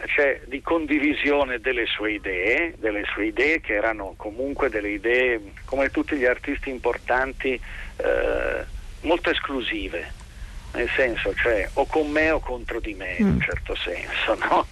cioè, 0.06 0.42
di 0.46 0.62
condivisione 0.62 1.60
delle 1.60 1.88
sue 1.88 2.12
idee, 2.12 2.76
delle 2.78 3.06
sue 3.06 3.28
idee 3.28 3.62
che 3.62 3.74
erano 3.74 4.14
comunque 4.16 4.70
delle 4.70 4.90
idee, 4.90 5.42
come 5.66 5.90
tutti 5.90 6.16
gli 6.16 6.26
artisti 6.26 6.70
importanti, 6.70 7.60
eh, 7.98 8.64
molto 9.02 9.32
esclusive 9.32 10.19
nel 10.74 10.90
senso, 10.96 11.34
cioè 11.34 11.68
o 11.74 11.86
con 11.86 12.10
me 12.10 12.32
o 12.32 12.40
contro 12.40 12.80
di 12.80 12.94
me, 12.94 13.16
mm. 13.20 13.22
in 13.22 13.28
un 13.28 13.42
certo 13.42 13.76
senso, 13.76 14.36
no? 14.36 14.66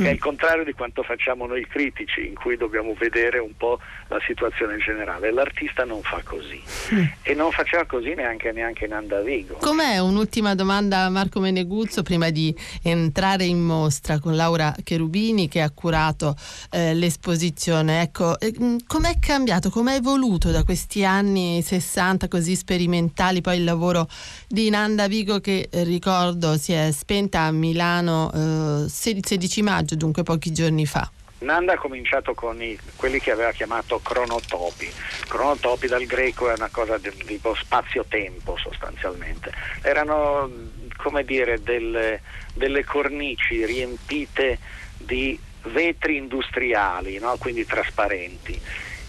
È 0.00 0.08
il 0.08 0.18
contrario 0.18 0.64
di 0.64 0.72
quanto 0.72 1.02
facciamo 1.02 1.46
noi 1.46 1.66
critici, 1.66 2.26
in 2.26 2.34
cui 2.34 2.56
dobbiamo 2.56 2.94
vedere 2.98 3.38
un 3.38 3.54
po' 3.56 3.78
la 4.08 4.18
situazione 4.26 4.78
generale. 4.78 5.32
L'artista 5.32 5.84
non 5.84 6.02
fa 6.02 6.20
così 6.24 6.60
mm. 6.94 7.04
e 7.22 7.34
non 7.34 7.50
faceva 7.50 7.84
così 7.84 8.14
neanche, 8.14 8.52
neanche 8.52 8.86
Nanda 8.86 9.20
Vigo. 9.20 9.56
Com'è 9.56 9.98
un'ultima 9.98 10.54
domanda 10.54 11.00
a 11.00 11.10
Marco 11.10 11.40
Meneguzzo 11.40 12.02
prima 12.02 12.30
di 12.30 12.54
entrare 12.82 13.44
in 13.44 13.60
mostra 13.60 14.18
con 14.18 14.34
Laura 14.34 14.74
Cherubini 14.82 15.48
che 15.48 15.60
ha 15.60 15.70
curato 15.70 16.36
eh, 16.70 16.94
l'esposizione? 16.94 18.00
Ecco, 18.00 18.38
eh, 18.40 18.54
mm, 18.58 18.76
com'è 18.86 19.18
cambiato, 19.20 19.70
com'è 19.70 19.96
evoluto 19.96 20.50
da 20.50 20.64
questi 20.64 21.04
anni 21.04 21.60
60 21.62 22.28
così 22.28 22.56
sperimentali 22.56 23.40
poi 23.40 23.58
il 23.58 23.64
lavoro 23.64 24.08
di 24.48 24.70
Nanda 24.70 25.06
Vigo 25.06 25.40
che 25.40 25.68
eh, 25.70 25.84
ricordo 25.84 26.56
si 26.56 26.72
è 26.72 26.90
spenta 26.92 27.40
a 27.42 27.52
Milano 27.52 28.84
eh, 28.84 28.88
16 28.88 29.62
maggio? 29.62 29.81
Maggio, 29.82 29.96
dunque 29.96 30.22
pochi 30.22 30.52
giorni 30.52 30.86
fa. 30.86 31.10
Nanda 31.40 31.72
ha 31.72 31.76
cominciato 31.76 32.34
con 32.34 32.62
i, 32.62 32.78
quelli 32.94 33.18
che 33.18 33.32
aveva 33.32 33.50
chiamato 33.50 33.98
cronotopi. 33.98 34.88
Cronotopi 35.26 35.88
dal 35.88 36.04
greco 36.04 36.48
è 36.48 36.54
una 36.54 36.68
cosa 36.70 36.98
di, 36.98 37.10
tipo 37.26 37.54
spazio-tempo 37.54 38.56
sostanzialmente. 38.56 39.52
Erano 39.82 40.48
come 40.96 41.24
dire 41.24 41.60
delle, 41.60 42.22
delle 42.54 42.84
cornici 42.84 43.64
riempite 43.64 44.58
di 44.96 45.36
vetri 45.64 46.16
industriali, 46.16 47.18
no? 47.18 47.34
quindi 47.38 47.66
trasparenti. 47.66 48.60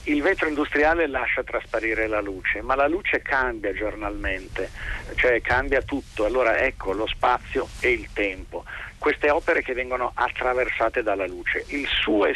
Il 0.06 0.22
vetro 0.22 0.50
industriale 0.50 1.08
lascia 1.08 1.44
trasparire 1.44 2.08
la 2.08 2.20
luce, 2.20 2.62
ma 2.62 2.76
la 2.76 2.88
luce 2.88 3.22
cambia 3.22 3.74
giornalmente, 3.74 4.70
cioè 5.16 5.40
cambia 5.40 5.82
tutto. 5.82 6.26
Allora 6.26 6.58
ecco 6.58 6.92
lo 6.92 7.08
spazio 7.08 7.70
e 7.80 7.92
il 7.92 8.10
tempo 8.12 8.66
queste 9.04 9.30
opere 9.30 9.62
che 9.62 9.74
vengono 9.74 10.14
attraversate 10.16 11.04
dalla 11.04 11.28
luce. 11.28 11.66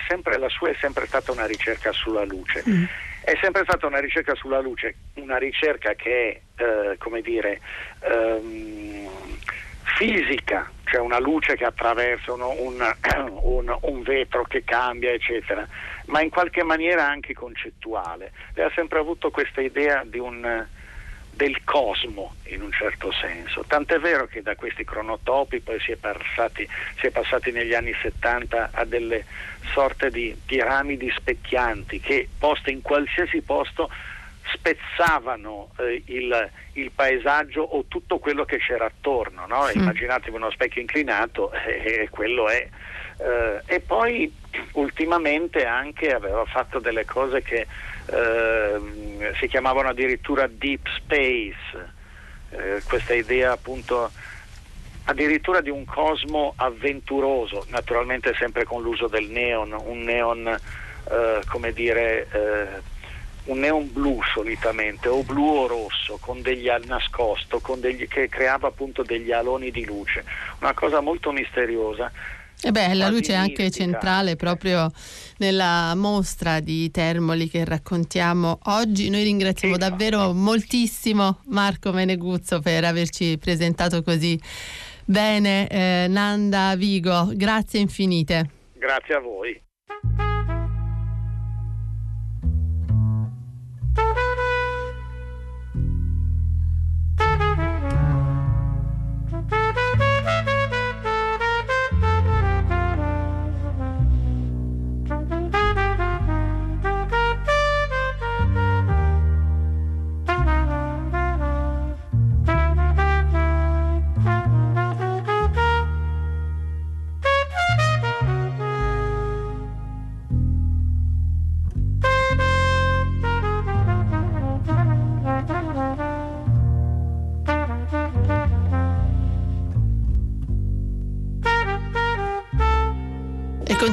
Sempre, 0.06 0.38
la 0.38 0.50
sua 0.50 0.70
è 0.70 0.76
sempre 0.82 1.08
stata 1.08 1.32
una 1.32 1.46
ricerca 1.46 1.94
sulla 1.94 2.26
luce. 2.26 2.62
Mm. 2.68 2.84
È 3.22 3.38
sempre 3.42 3.64
stata 3.64 3.88
una 3.88 4.00
ricerca 4.00 4.36
sulla 4.36 4.60
luce, 4.60 4.96
una 5.14 5.38
ricerca 5.38 5.94
che 5.94 6.42
è, 6.58 6.62
eh, 6.62 6.98
come 6.98 7.22
dire, 7.22 7.62
ehm, 8.02 9.08
fisica, 9.96 10.70
cioè 10.84 11.00
una 11.00 11.20
luce 11.20 11.56
che 11.56 11.64
attraversa 11.64 12.34
un, 12.34 12.44
un, 13.44 13.78
un, 13.80 14.02
vetro 14.02 14.44
che 14.44 14.66
cambia, 14.66 15.14
eccetera, 15.14 15.66
ma 16.08 16.22
in 16.22 16.30
qualche 16.30 16.64
maniera 16.64 17.08
anche 17.08 17.34
concettuale. 17.34 18.34
Lei 18.56 18.66
ha 18.66 18.72
sempre 18.76 19.00
avuto 19.00 19.32
questa 19.32 19.62
idea 19.62 20.04
di 20.06 20.20
un 20.20 20.68
del 21.38 21.64
cosmo 21.64 22.36
in 22.46 22.64
un 22.64 22.72
certo 22.72 23.12
senso. 23.14 23.64
Tant'è 23.66 24.00
vero 24.00 24.26
che 24.26 24.42
da 24.42 24.56
questi 24.56 24.84
cronotopi 24.84 25.60
poi 25.62 25.80
si 25.80 25.92
è, 25.92 25.96
passati, 25.96 26.68
si 27.00 27.06
è 27.06 27.12
passati 27.12 27.52
negli 27.52 27.76
anni 27.76 27.94
70 28.02 28.72
a 28.74 28.84
delle 28.84 29.24
sorte 29.72 30.10
di 30.10 30.36
piramidi 30.46 31.14
specchianti 31.16 32.00
che 32.00 32.28
poste 32.38 32.72
in 32.72 32.82
qualsiasi 32.82 33.42
posto 33.42 33.90
spezzavano 34.52 35.70
eh, 35.78 36.02
il, 36.06 36.50
il, 36.74 36.92
paesaggio 36.92 37.62
o 37.62 37.86
tutto 37.88 38.18
quello 38.18 38.44
che 38.44 38.58
c'era 38.58 38.86
attorno. 38.86 39.46
No? 39.46 39.66
Mm. 39.66 39.80
Immaginatevi 39.80 40.36
uno 40.36 40.50
specchio 40.50 40.82
inclinato 40.82 41.52
e 41.66 42.02
eh, 42.02 42.10
quello 42.10 42.50
è. 42.50 42.68
Eh, 43.20 43.62
e 43.66 43.80
poi 43.80 44.34
ultimamente 44.74 45.66
anche 45.66 46.14
aveva 46.14 46.46
fatto 46.46 46.80
delle 46.80 47.06
cose 47.06 47.44
che 47.44 47.68
Ehm, 48.10 49.34
si 49.36 49.48
chiamavano 49.48 49.90
addirittura 49.90 50.48
deep 50.48 50.88
space, 50.98 51.94
eh, 52.50 52.82
questa 52.86 53.14
idea 53.14 53.52
appunto 53.52 54.12
addirittura 55.06 55.62
di 55.62 55.70
un 55.70 55.86
cosmo 55.86 56.54
avventuroso, 56.56 57.66
naturalmente 57.70 58.34
sempre 58.36 58.64
con 58.64 58.82
l'uso 58.82 59.08
del 59.08 59.26
neon, 59.26 59.74
un 59.74 60.04
neon 60.04 60.48
eh, 60.48 61.42
come 61.48 61.74
dire 61.74 62.28
eh, 62.32 62.96
un 63.46 63.60
neon 63.60 63.92
blu 63.92 64.20
solitamente, 64.34 65.08
o 65.08 65.24
blu 65.24 65.46
o 65.46 65.68
rosso, 65.68 66.18
con 66.20 66.42
degli 66.42 66.70
nascosto, 66.86 67.60
con 67.60 67.80
degli, 67.80 68.08
che 68.08 68.28
creava 68.28 68.68
appunto 68.68 69.04
degli 69.04 69.32
aloni 69.32 69.72
di 69.72 69.86
luce, 69.86 70.26
una 70.60 70.74
cosa 70.74 71.00
molto 71.00 71.32
misteriosa 71.32 72.12
e 72.62 72.72
beh, 72.72 72.96
la 72.96 73.10
luce 73.10 73.34
è 73.34 73.36
anche 73.36 73.70
centrale 73.70 74.36
proprio 74.36 74.90
nella 75.38 75.94
mostra 75.96 76.60
di 76.60 76.90
Termoli 76.90 77.50
che 77.50 77.64
raccontiamo 77.64 78.60
oggi. 78.64 79.10
Noi 79.10 79.24
ringraziamo 79.24 79.76
esatto. 79.76 79.90
davvero 79.90 80.34
moltissimo 80.34 81.42
Marco 81.46 81.92
Meneguzzo 81.92 82.60
per 82.60 82.84
averci 82.84 83.38
presentato 83.38 84.02
così 84.02 84.40
bene 85.06 85.68
eh, 85.68 86.08
Nanda 86.10 86.76
Vigo. 86.76 87.32
Grazie 87.34 87.80
infinite. 87.80 88.50
Grazie 88.74 89.16
a 89.16 89.20
voi. 89.20 89.62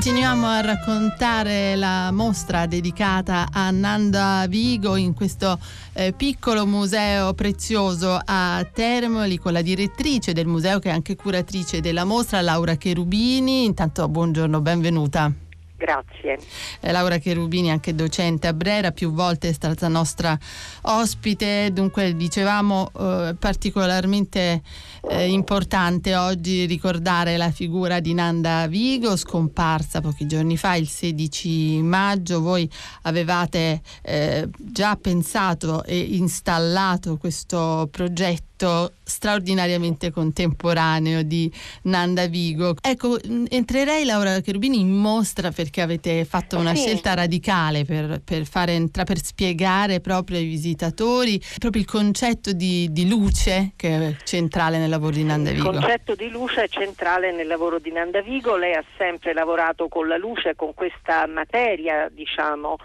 Continuiamo 0.05 0.47
a 0.47 0.61
raccontare 0.61 1.77
la 1.77 2.11
mostra 2.13 2.67
dedicata 2.67 3.49
a 3.51 3.71
Nanda 3.71 4.45
Vigo 4.47 4.97
in 4.97 5.15
questo 5.15 5.59
eh, 5.95 6.13
piccolo 6.13 6.67
museo 6.67 7.33
prezioso 7.33 8.21
a 8.23 8.69
Termoli 8.71 9.39
con 9.39 9.55
la 9.55 9.63
direttrice 9.63 10.35
del 10.35 10.47
museo 10.47 10.79
che 10.79 10.91
è 10.91 10.93
anche 10.93 11.17
curatrice 11.17 11.81
della 11.81 12.05
mostra, 12.05 12.43
Laura 12.43 12.75
Cherubini. 12.75 13.65
Intanto 13.65 14.07
buongiorno, 14.07 14.61
benvenuta. 14.61 15.44
Grazie. 15.77 16.39
Eh, 16.81 16.93
Laura 16.93 17.19
Cherubini, 17.19 17.71
anche 17.71 17.95
docente 17.95 18.47
a 18.47 18.53
Brera, 18.53 18.93
più 18.93 19.13
volte 19.13 19.49
è 19.49 19.53
stata 19.53 19.89
nostra 19.89 20.39
ospite, 20.83 21.71
dunque 21.73 22.15
dicevamo 22.15 22.91
eh, 22.97 23.35
particolarmente 23.39 24.63
eh, 25.09 25.29
importante 25.29 26.15
oggi 26.15 26.65
ricordare 26.67 27.37
la 27.37 27.51
figura 27.51 27.99
di 27.99 28.15
Nanda 28.15 28.67
Vigo, 28.69 29.17
scomparsa 29.17 30.01
pochi 30.01 30.27
giorni 30.27 30.57
fa, 30.57 30.77
il 30.77 30.89
16 30.89 31.83
maggio. 31.83 32.41
Voi 32.41 32.71
avevate 33.03 33.83
eh, 34.03 34.49
già 34.57 34.97
pensato 34.97 35.83
e 35.83 35.99
installato 35.99 37.17
questo 37.17 37.89
progetto 37.91 38.93
straordinariamente 39.05 40.11
contemporaneo 40.11 41.23
di 41.23 41.53
Nanda 41.83 42.27
Vigo. 42.27 42.75
Ecco, 42.81 43.19
entrerei 43.49 44.05
Laura 44.05 44.41
Cherubini 44.41 44.81
in 44.81 44.91
mostra 44.91 45.51
perché 45.51 45.83
avete 45.83 46.25
fatto 46.25 46.57
una 46.59 46.75
sì. 46.75 46.83
scelta 46.83 47.15
radicale 47.15 47.85
per, 47.85 48.21
per, 48.25 48.45
fare, 48.47 48.89
per, 48.91 49.23
spiegare 49.23 50.01
proprio 50.01 50.39
ai 50.39 50.47
visitatori 50.47 51.41
proprio 51.59 51.83
il 51.83 51.89
concetto 51.89 52.53
di, 52.53 52.89
di, 52.91 53.09
luce 53.09 53.73
che 53.77 53.89
è 53.89 54.17
centrale 54.25 54.79
nel 54.79 54.89
lavoro 54.89 55.13
di 55.13 55.25
Nanda 55.25 55.51
Vigo. 55.51 55.71
Il 55.71 55.79
concetto 55.79 56.15
di 56.15 56.29
luce 56.29 56.65
è 56.65 56.69
centrale 56.69 57.33
nel 57.33 57.47
lavoro 57.47 57.79
di 57.79 57.93
Nanda 57.93 58.23
Vigo, 58.23 58.57
lei 58.57 58.75
ha 58.75 58.85
sempre 58.97 59.33
lavorato 59.33 59.89
con 59.89 60.09
la 60.09 60.17
luce, 60.17 60.55
con 60.57 60.75
questa 60.75 61.27
materia, 61.27 62.09
diciamo 62.11 62.79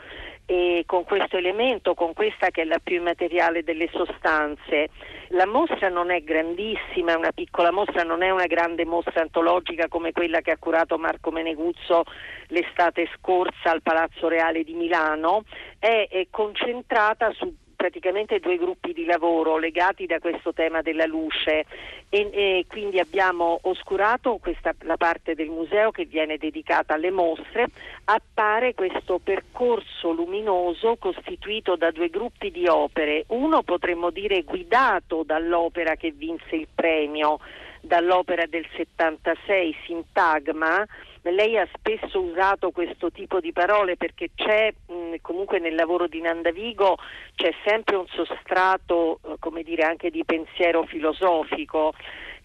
e 0.51 0.81
con 0.87 1.03
questo 1.03 1.37
elemento, 1.37 1.93
con 1.93 2.13
questa 2.13 2.49
che 2.49 2.63
è 2.63 2.65
la 2.65 2.79
più 2.81 2.95
immateriale 2.95 3.61
delle 3.63 3.87
sostanze. 3.93 4.89
La 5.27 5.45
mostra 5.45 5.89
non 5.89 6.09
è 6.09 6.23
grandissima, 6.23 7.11
è 7.11 7.15
una 7.15 7.31
piccola 7.31 7.71
mostra, 7.71 8.01
non 8.01 8.23
è 8.23 8.31
una 8.31 8.47
grande 8.47 8.83
mostra 8.83 9.21
antologica 9.21 9.87
come 9.87 10.11
quella 10.11 10.41
che 10.41 10.49
ha 10.49 10.57
curato 10.57 10.97
Marco 10.97 11.29
Meneguzzo 11.29 12.03
l'estate 12.47 13.07
scorsa 13.15 13.69
al 13.69 13.83
Palazzo 13.83 14.27
Reale 14.27 14.63
di 14.63 14.73
Milano, 14.73 15.43
è, 15.77 16.07
è 16.09 16.25
concentrata 16.31 17.31
su 17.33 17.53
praticamente 17.79 18.41
due 18.41 18.57
gruppi 18.57 18.91
di 18.91 19.05
lavoro 19.05 19.57
legati 19.57 20.05
da 20.05 20.19
questo 20.19 20.51
tema 20.51 20.81
della 20.81 21.05
luce. 21.05 21.63
E, 22.09 22.29
e 22.33 22.65
quindi 22.67 22.99
abbiamo 22.99 23.57
oscurato 23.61 24.37
questa, 24.41 24.73
la 24.81 24.97
parte 24.97 25.33
del 25.33 25.47
museo 25.47 25.89
che 25.91 26.03
viene 26.03 26.35
dedicata 26.35 26.95
alle 26.95 27.09
mostre, 27.09 27.67
appare 28.03 28.73
questo 28.73 29.21
percorso 29.23 30.11
luminoso 30.11 30.97
costituito 30.97 31.77
da 31.77 31.91
due 31.91 32.09
gruppi 32.09 32.51
di 32.51 32.67
opere, 32.67 33.23
uno 33.27 33.63
potremmo 33.63 34.09
dire 34.09 34.43
guidato 34.43 35.23
dall'opera 35.23 35.95
che 35.95 36.11
vinse 36.11 36.57
il 36.57 36.67
premio, 36.75 37.39
dall'opera 37.79 38.45
del 38.45 38.67
76 38.75 39.75
Sintagma, 39.85 40.85
lei 41.23 41.57
ha 41.57 41.67
spesso 41.73 42.21
usato 42.21 42.71
questo 42.71 43.11
tipo 43.11 43.39
di 43.39 43.51
parole 43.51 43.97
perché 43.97 44.29
c'è 44.33 44.73
mh, 44.87 45.15
comunque 45.21 45.59
nel 45.59 45.75
lavoro 45.75 46.07
di 46.07 46.21
Nandavigo 46.21 46.97
c'è 47.35 47.53
sempre 47.65 47.95
un 47.95 48.07
sostrato, 48.07 49.19
eh, 49.25 49.35
come 49.39 49.63
dire, 49.63 49.83
anche 49.83 50.09
di 50.09 50.23
pensiero 50.23 50.83
filosofico. 50.83 51.93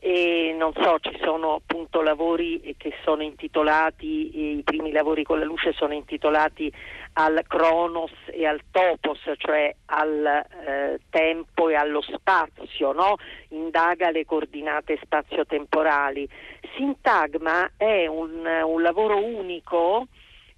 E 0.06 0.54
non 0.58 0.74
so, 0.74 0.98
ci 1.00 1.18
sono 1.22 1.54
appunto 1.54 2.02
lavori 2.02 2.74
che 2.76 2.92
sono 3.04 3.22
intitolati, 3.22 4.58
i 4.58 4.62
primi 4.62 4.92
lavori 4.92 5.22
con 5.22 5.38
la 5.38 5.46
luce 5.46 5.72
sono 5.72 5.94
intitolati 5.94 6.70
al 7.14 7.42
Cronos 7.46 8.12
e 8.26 8.46
al 8.46 8.60
Topos, 8.70 9.20
cioè 9.36 9.74
al 9.86 10.24
eh, 10.26 10.98
tempo 11.10 11.68
e 11.68 11.74
allo 11.74 12.00
spazio, 12.00 12.92
no? 12.92 13.16
indaga 13.48 14.10
le 14.10 14.24
coordinate 14.24 14.98
spazio-temporali. 15.02 16.28
Sintagma 16.76 17.72
è 17.76 18.06
un, 18.06 18.46
un 18.46 18.82
lavoro 18.82 19.24
unico 19.24 20.06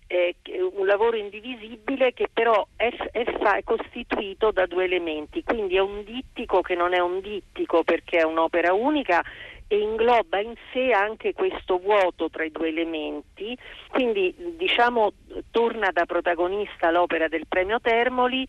eh, 0.09 0.37
un 0.73 0.87
lavoro 0.87 1.17
indivisibile 1.17 2.13
che 2.13 2.29
però 2.33 2.67
è, 2.77 2.89
è, 3.11 3.25
è, 3.25 3.63
costituito 3.65 4.53
da 4.53 4.67
due 4.67 4.85
elementi, 4.85 5.43
quindi 5.43 5.77
è 5.77 5.81
un 5.81 6.05
dittico 6.05 6.61
che 6.61 6.75
non 6.75 6.95
è 6.95 7.01
un 7.01 7.21
dittico 7.21 7.83
perché 7.83 8.19
è 8.19 8.25
un'opera 8.25 8.73
unica 8.73 9.23
e 9.69 9.79
ingloba 9.79 10.41
in 10.41 10.55
sé 10.73 10.91
anche 10.93 11.33
questo 11.33 11.79
vuoto 11.79 12.31
tra 12.31 12.45
i 12.45 12.51
due 12.51 12.69
elementi, 12.69 13.57
quindi 13.89 14.35
diciamo 14.57 15.13
torna 15.50 15.91
da 15.91 16.07
protagonista 16.07 16.91
l'opera 16.91 17.29
del 17.29 17.47
premio 17.49 17.81
Termoli 17.81 18.47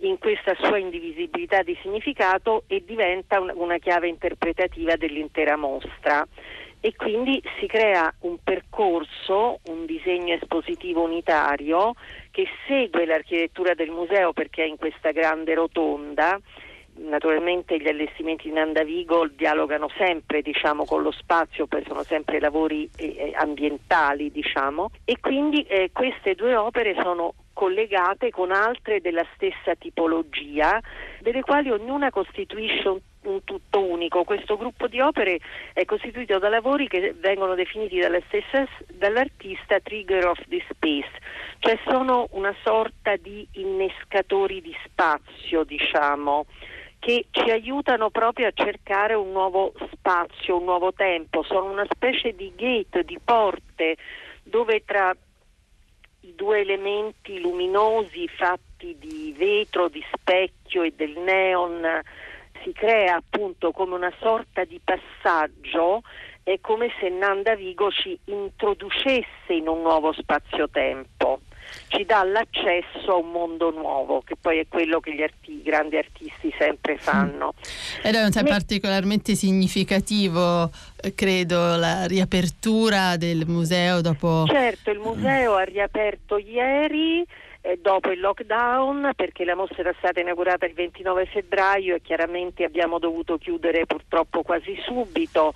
in 0.00 0.18
questa 0.18 0.54
sua 0.60 0.78
indivisibilità 0.78 1.62
di 1.62 1.76
significato 1.82 2.64
e 2.66 2.84
diventa 2.84 3.40
una 3.40 3.78
chiave 3.78 4.08
interpretativa 4.08 4.96
dell'intera 4.96 5.56
mostra. 5.56 6.26
E 6.80 6.94
quindi 6.94 7.42
si 7.58 7.66
crea 7.66 8.12
un 8.20 8.36
percorso, 8.40 9.58
un 9.64 9.84
disegno 9.84 10.34
espositivo 10.34 11.02
unitario 11.02 11.94
che 12.30 12.46
segue 12.68 13.04
l'architettura 13.04 13.74
del 13.74 13.90
museo 13.90 14.32
perché 14.32 14.62
è 14.62 14.66
in 14.66 14.76
questa 14.76 15.10
grande 15.10 15.54
rotonda 15.54 16.38
naturalmente 16.98 17.78
gli 17.78 17.88
allestimenti 17.88 18.48
di 18.48 18.54
Nandavigo 18.54 19.28
dialogano 19.28 19.88
sempre 19.96 20.42
diciamo, 20.42 20.84
con 20.84 21.02
lo 21.02 21.10
spazio, 21.10 21.66
sono 21.86 22.02
sempre 22.02 22.40
lavori 22.40 22.88
eh, 22.96 23.32
ambientali 23.34 24.30
diciamo, 24.30 24.90
e 25.04 25.18
quindi 25.20 25.62
eh, 25.62 25.90
queste 25.92 26.34
due 26.34 26.56
opere 26.56 26.94
sono 27.02 27.34
collegate 27.52 28.30
con 28.30 28.52
altre 28.52 29.00
della 29.00 29.26
stessa 29.34 29.74
tipologia, 29.76 30.80
delle 31.20 31.40
quali 31.40 31.70
ognuna 31.70 32.10
costituisce 32.10 32.88
un, 32.88 33.00
un, 33.22 33.42
tutto 33.42 33.84
unico. 33.84 34.22
Questo 34.22 34.56
gruppo 34.56 34.86
di 34.86 35.00
opere 35.00 35.40
è 35.72 35.84
costituito 35.84 36.38
da 36.38 36.48
lavori 36.48 36.86
che 36.86 37.14
vengono 37.18 37.56
definiti 37.56 37.98
dalla 37.98 38.20
stessa, 38.28 38.64
dall'artista 38.92 39.80
trigger 39.80 40.26
of 40.26 40.38
the 40.46 40.64
space, 40.70 41.10
cioè 41.58 41.76
sono 41.88 42.28
una 42.30 42.54
sorta 42.62 43.16
di 43.16 43.44
innescatori 43.54 44.60
di 44.60 44.74
spazio, 44.84 45.64
diciamo 45.64 46.46
che 46.98 47.26
ci 47.30 47.50
aiutano 47.50 48.10
proprio 48.10 48.48
a 48.48 48.52
cercare 48.52 49.14
un 49.14 49.30
nuovo 49.32 49.72
spazio, 49.92 50.58
un 50.58 50.64
nuovo 50.64 50.92
tempo, 50.92 51.42
sono 51.42 51.70
una 51.70 51.86
specie 51.90 52.34
di 52.34 52.52
gate, 52.56 53.04
di 53.04 53.18
porte 53.22 53.96
dove 54.42 54.82
tra 54.84 55.14
i 56.20 56.34
due 56.34 56.60
elementi 56.60 57.40
luminosi 57.40 58.26
fatti 58.28 58.96
di 58.98 59.34
vetro, 59.36 59.88
di 59.88 60.04
specchio 60.12 60.82
e 60.82 60.92
del 60.96 61.16
neon 61.18 62.02
si 62.62 62.72
crea 62.72 63.16
appunto 63.16 63.70
come 63.70 63.94
una 63.94 64.12
sorta 64.20 64.64
di 64.64 64.80
passaggio, 64.82 66.02
è 66.42 66.58
come 66.60 66.90
se 66.98 67.08
Nanda 67.08 67.54
Vigo 67.54 67.90
ci 67.90 68.18
introducesse 68.24 69.52
in 69.52 69.68
un 69.68 69.82
nuovo 69.82 70.12
spazio-tempo 70.12 71.40
ci 71.88 72.04
dà 72.04 72.22
l'accesso 72.22 73.12
a 73.12 73.16
un 73.16 73.30
mondo 73.30 73.70
nuovo, 73.70 74.22
che 74.22 74.36
poi 74.40 74.58
è 74.58 74.66
quello 74.68 75.00
che 75.00 75.14
gli 75.14 75.22
arti- 75.22 75.62
grandi 75.62 75.96
artisti 75.96 76.52
sempre 76.58 76.96
fanno. 76.98 77.54
Ed 78.02 78.14
è 78.14 78.28
ne- 78.28 78.48
particolarmente 78.48 79.34
significativo, 79.34 80.70
eh, 81.00 81.14
credo, 81.14 81.76
la 81.76 82.06
riapertura 82.06 83.16
del 83.16 83.44
museo 83.46 84.00
dopo... 84.00 84.46
Certo, 84.46 84.90
il 84.90 84.98
museo 84.98 85.54
ha 85.54 85.64
riaperto 85.64 86.36
ieri 86.38 87.24
eh, 87.60 87.78
dopo 87.82 88.10
il 88.10 88.20
lockdown 88.20 89.12
perché 89.16 89.44
la 89.44 89.54
mostra 89.54 89.80
era 89.80 89.94
stata 89.98 90.20
inaugurata 90.20 90.66
il 90.66 90.74
29 90.74 91.26
febbraio 91.26 91.96
e 91.96 92.00
chiaramente 92.00 92.64
abbiamo 92.64 92.98
dovuto 92.98 93.36
chiudere 93.36 93.86
purtroppo 93.86 94.42
quasi 94.42 94.76
subito. 94.84 95.52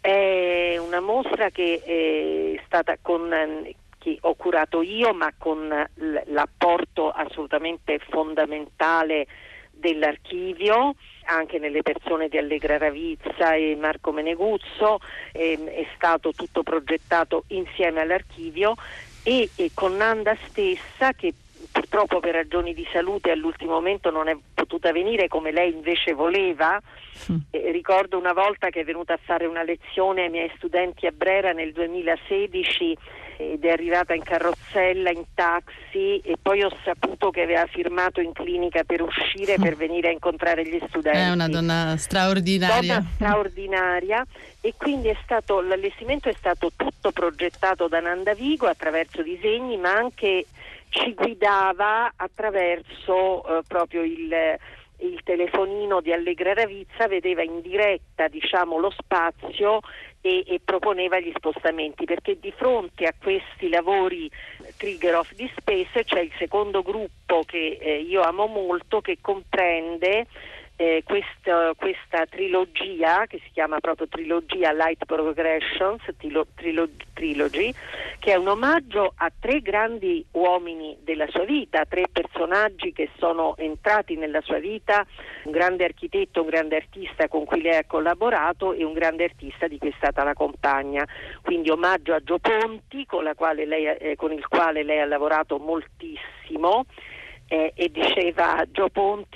È 0.00 0.76
una 0.78 1.00
mostra 1.00 1.50
che 1.50 1.80
è 1.82 2.62
stata 2.66 2.96
con, 3.00 3.30
che 4.04 4.18
ho 4.20 4.34
curato 4.34 4.82
io, 4.82 5.14
ma 5.14 5.32
con 5.38 5.66
l'apporto 6.26 7.10
assolutamente 7.10 7.98
fondamentale 8.10 9.26
dell'archivio, 9.70 10.94
anche 11.24 11.58
nelle 11.58 11.80
persone 11.80 12.28
di 12.28 12.36
Allegra 12.36 12.76
Ravizza 12.76 13.54
e 13.54 13.74
Marco 13.80 14.12
Meneguzzo, 14.12 15.00
ehm, 15.32 15.68
è 15.68 15.86
stato 15.94 16.32
tutto 16.32 16.62
progettato 16.62 17.44
insieme 17.48 18.02
all'archivio 18.02 18.74
e, 19.22 19.48
e 19.56 19.70
con 19.72 19.96
Nanda 19.96 20.36
stessa 20.48 21.12
che 21.12 21.32
purtroppo 21.72 22.20
per 22.20 22.34
ragioni 22.34 22.74
di 22.74 22.86
salute 22.92 23.30
all'ultimo 23.30 23.72
momento 23.72 24.10
non 24.10 24.28
è 24.28 24.36
potuta 24.52 24.92
venire 24.92 25.28
come 25.28 25.50
lei 25.50 25.72
invece 25.72 26.12
voleva. 26.12 26.78
Mm. 27.32 27.36
Eh, 27.50 27.70
ricordo 27.72 28.18
una 28.18 28.34
volta 28.34 28.68
che 28.68 28.80
è 28.80 28.84
venuta 28.84 29.14
a 29.14 29.20
fare 29.22 29.46
una 29.46 29.62
lezione 29.62 30.24
ai 30.24 30.30
miei 30.30 30.52
studenti 30.56 31.06
a 31.06 31.10
Brera 31.10 31.52
nel 31.52 31.72
2016 31.72 33.22
ed 33.36 33.64
è 33.64 33.70
arrivata 33.70 34.14
in 34.14 34.22
carrozzella, 34.22 35.10
in 35.10 35.24
taxi 35.34 36.18
e 36.18 36.36
poi 36.40 36.62
ho 36.62 36.70
saputo 36.84 37.30
che 37.30 37.42
aveva 37.42 37.66
firmato 37.66 38.20
in 38.20 38.32
clinica 38.32 38.84
per 38.84 39.02
uscire 39.02 39.56
per 39.58 39.76
venire 39.76 40.08
a 40.08 40.12
incontrare 40.12 40.66
gli 40.66 40.80
studenti. 40.88 41.18
È 41.18 41.30
una 41.30 41.48
donna 41.48 41.96
straordinaria. 41.96 42.98
Donna 42.98 43.10
straordinaria 43.14 44.26
e 44.60 44.74
quindi 44.76 45.08
è 45.08 45.16
stato, 45.22 45.60
l'allestimento 45.60 46.28
è 46.28 46.34
stato 46.36 46.72
tutto 46.76 47.12
progettato 47.12 47.88
da 47.88 48.00
Nanda 48.00 48.34
Vigo 48.34 48.66
attraverso 48.66 49.22
disegni 49.22 49.76
ma 49.76 49.92
anche 49.92 50.46
ci 50.88 51.12
guidava 51.14 52.12
attraverso 52.16 53.58
eh, 53.58 53.62
proprio 53.66 54.02
il 54.02 54.58
il 54.98 55.20
telefonino 55.22 56.00
di 56.00 56.12
Allegra 56.12 56.54
Ravizza 56.54 57.08
vedeva 57.08 57.42
in 57.42 57.60
diretta 57.60 58.28
diciamo, 58.28 58.78
lo 58.78 58.90
spazio 58.90 59.80
e, 60.26 60.42
e, 60.46 60.60
proponeva 60.64 61.20
gli 61.20 61.30
spostamenti 61.36 62.06
perché 62.06 62.38
di 62.40 62.50
fronte 62.50 63.04
a 63.04 63.12
questi 63.20 63.68
lavori 63.68 64.30
Trigger 64.78 65.16
of 65.16 65.30
Space 65.54 66.02
c'è 66.02 66.20
il 66.20 66.32
secondo 66.38 66.80
gruppo 66.80 67.42
che 67.44 67.76
eh, 67.78 68.00
io 68.00 68.22
amo 68.22 68.46
molto 68.46 69.02
che 69.02 69.18
comprende 69.20 70.26
eh, 70.76 71.02
questa, 71.04 71.72
questa, 71.76 72.26
trilogia 72.26 73.26
che 73.26 73.38
si 73.44 73.50
chiama 73.52 73.78
proprio 73.78 74.08
trilogia 74.08 74.72
Light 74.72 75.04
Progressions 75.04 76.02
trilo, 76.16 76.46
trilo, 76.54 76.88
Trilogy 77.12 77.72
che 78.18 78.32
è 78.32 78.36
un 78.36 78.48
omaggio 78.48 79.12
a 79.16 79.30
tre 79.38 79.60
grandi 79.60 80.24
uomini 80.32 80.96
della 81.02 81.26
sua 81.28 81.44
vita, 81.44 81.84
tre 81.84 82.04
personaggi 82.10 82.92
che 82.92 83.10
sono 83.18 83.54
entrati 83.56 84.16
nella 84.16 84.40
sua 84.40 84.58
vita, 84.58 85.06
un 85.44 85.52
grande 85.52 85.84
architetto, 85.84 86.40
un 86.40 86.48
grande 86.48 86.76
artista 86.76 87.28
con 87.28 87.44
cui 87.44 87.60
lei 87.60 87.76
ha 87.76 87.84
collaborato 87.86 88.72
e 88.72 88.82
un 88.82 88.94
grande 88.94 89.24
artista 89.24 89.68
di 89.68 89.78
cui 89.78 89.90
è 89.90 89.94
stata 89.96 90.24
la 90.24 90.32
compagna. 90.32 91.06
Quindi 91.42 91.68
omaggio 91.70 92.14
a 92.14 92.20
Gio 92.20 92.38
Ponti 92.38 93.04
con, 93.04 93.24
lei, 93.24 93.84
eh, 93.84 94.16
con 94.16 94.32
il 94.32 94.46
quale 94.48 94.82
lei 94.82 95.00
ha 95.00 95.06
lavorato 95.06 95.58
moltissimo 95.58 96.86
eh, 97.54 97.72
e 97.76 97.88
diceva 97.88 98.64
Gio 98.70 98.90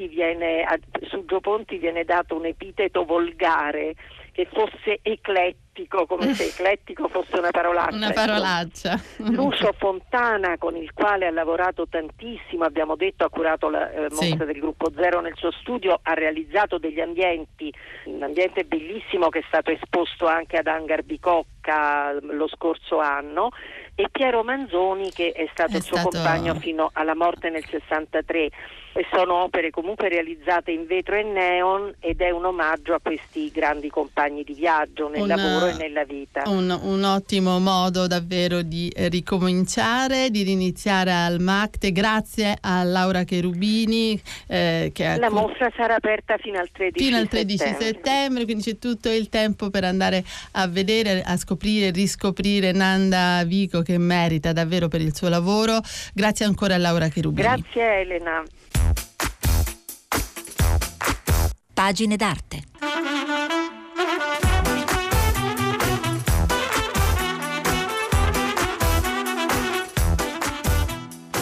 viene, 0.09 0.65
su 1.09 1.25
Gio 1.25 1.41
Ponti 1.41 1.79
viene 1.79 2.05
dato 2.05 2.35
un 2.35 2.47
epiteto 2.47 3.05
volgare 3.05 3.95
che 4.33 4.49
fosse 4.53 5.01
eclettico, 5.03 6.07
come 6.07 6.33
se 6.35 6.47
eclettico 6.51 7.09
fosse 7.09 7.39
una 7.39 7.51
parolaccia. 7.51 7.97
Una 7.97 8.11
parolaccia. 8.13 9.01
Lucio 9.17 9.73
Fontana, 9.79 10.57
con 10.59 10.77
il 10.77 10.93
quale 10.93 11.27
ha 11.27 11.31
lavorato 11.31 11.87
tantissimo, 11.89 12.65
abbiamo 12.65 12.97
detto, 12.97 13.25
ha 13.25 13.31
curato 13.31 13.69
la 13.69 13.91
eh, 13.91 14.01
mostra 14.11 14.47
sì. 14.47 14.53
del 14.53 14.61
gruppo 14.61 14.91
Zero 14.95 15.21
nel 15.21 15.35
suo 15.37 15.51
studio, 15.53 15.99
ha 16.03 16.15
realizzato 16.15 16.79
degli 16.79 17.01
ambienti, 17.01 17.73
un 18.05 18.23
ambiente 18.23 18.65
bellissimo 18.65 19.29
che 19.29 19.41
è 19.41 19.45
stato 19.47 19.71
esposto 19.71 20.27
anche 20.27 20.57
ad 20.57 20.67
Angar 20.67 21.03
Bicocca 21.03 22.17
lo 22.21 22.49
scorso 22.49 22.99
anno 22.99 23.51
e 24.01 24.09
Piero 24.13 24.45
Manzoni 24.45 25.11
che 25.11 25.33
è 25.33 25.49
stato 25.51 25.73
è 25.73 25.77
il 25.79 25.83
suo 25.83 25.97
stato... 25.97 26.11
compagno 26.11 26.55
fino 26.55 26.91
alla 26.93 27.17
morte 27.17 27.51
nel 27.51 27.65
63 27.65 28.49
e 28.99 29.07
sono 29.13 29.45
opere 29.45 29.71
comunque 29.71 30.09
realizzate 30.09 30.73
in 30.73 30.85
vetro 30.85 31.15
e 31.15 31.23
neon 31.23 31.95
ed 32.01 32.21
è 32.21 32.31
un 32.31 32.47
omaggio 32.47 32.95
a 32.95 33.01
questi 33.01 33.49
grandi 33.53 33.91
compagni 33.91 34.43
di 34.43 34.55
viaggio 34.55 35.09
nel 35.09 35.21
un, 35.21 35.29
lavoro 35.29 35.67
e 35.67 35.75
nella 35.75 36.03
vita. 36.03 36.43
Un, 36.47 36.77
un, 36.83 37.05
ottimo 37.05 37.61
modo 37.61 38.09
davvero 38.09 38.63
di 38.63 38.93
ricominciare, 39.09 40.31
di 40.31 40.43
riniziare 40.43 41.13
al 41.13 41.39
MACTE. 41.39 41.93
Grazie 41.93 42.59
a 42.61 42.83
Laura 42.83 43.23
Cherubini. 43.23 44.21
Eh, 44.49 44.91
che 44.93 45.17
La 45.17 45.31
mostra 45.31 45.71
sarà 45.77 45.95
aperta 45.95 46.37
fino 46.39 46.59
al 46.59 46.69
13 46.73 47.05
fino 47.05 47.19
al 47.19 47.29
13 47.29 47.57
settembre. 47.57 47.87
settembre, 47.87 48.45
quindi 48.47 48.63
c'è 48.65 48.79
tutto 48.79 49.09
il 49.09 49.29
tempo 49.29 49.71
per 49.71 49.85
andare 49.85 50.25
a 50.53 50.67
vedere, 50.67 51.23
a 51.25 51.37
scoprire, 51.37 51.93
riscoprire 51.93 52.73
Nanda 52.73 53.45
Vico 53.47 53.83
che 53.83 53.97
merita 53.97 54.53
davvero 54.53 54.89
per 54.89 55.03
il 55.03 55.15
suo 55.15 55.29
lavoro. 55.29 55.79
Grazie 56.13 56.47
ancora 56.47 56.75
a 56.75 56.79
Laura 56.79 57.07
Cherubini. 57.07 57.47
Grazie 57.47 58.01
Elena. 58.01 58.43
Pagine 61.75 62.17
d'arte. 62.17 62.69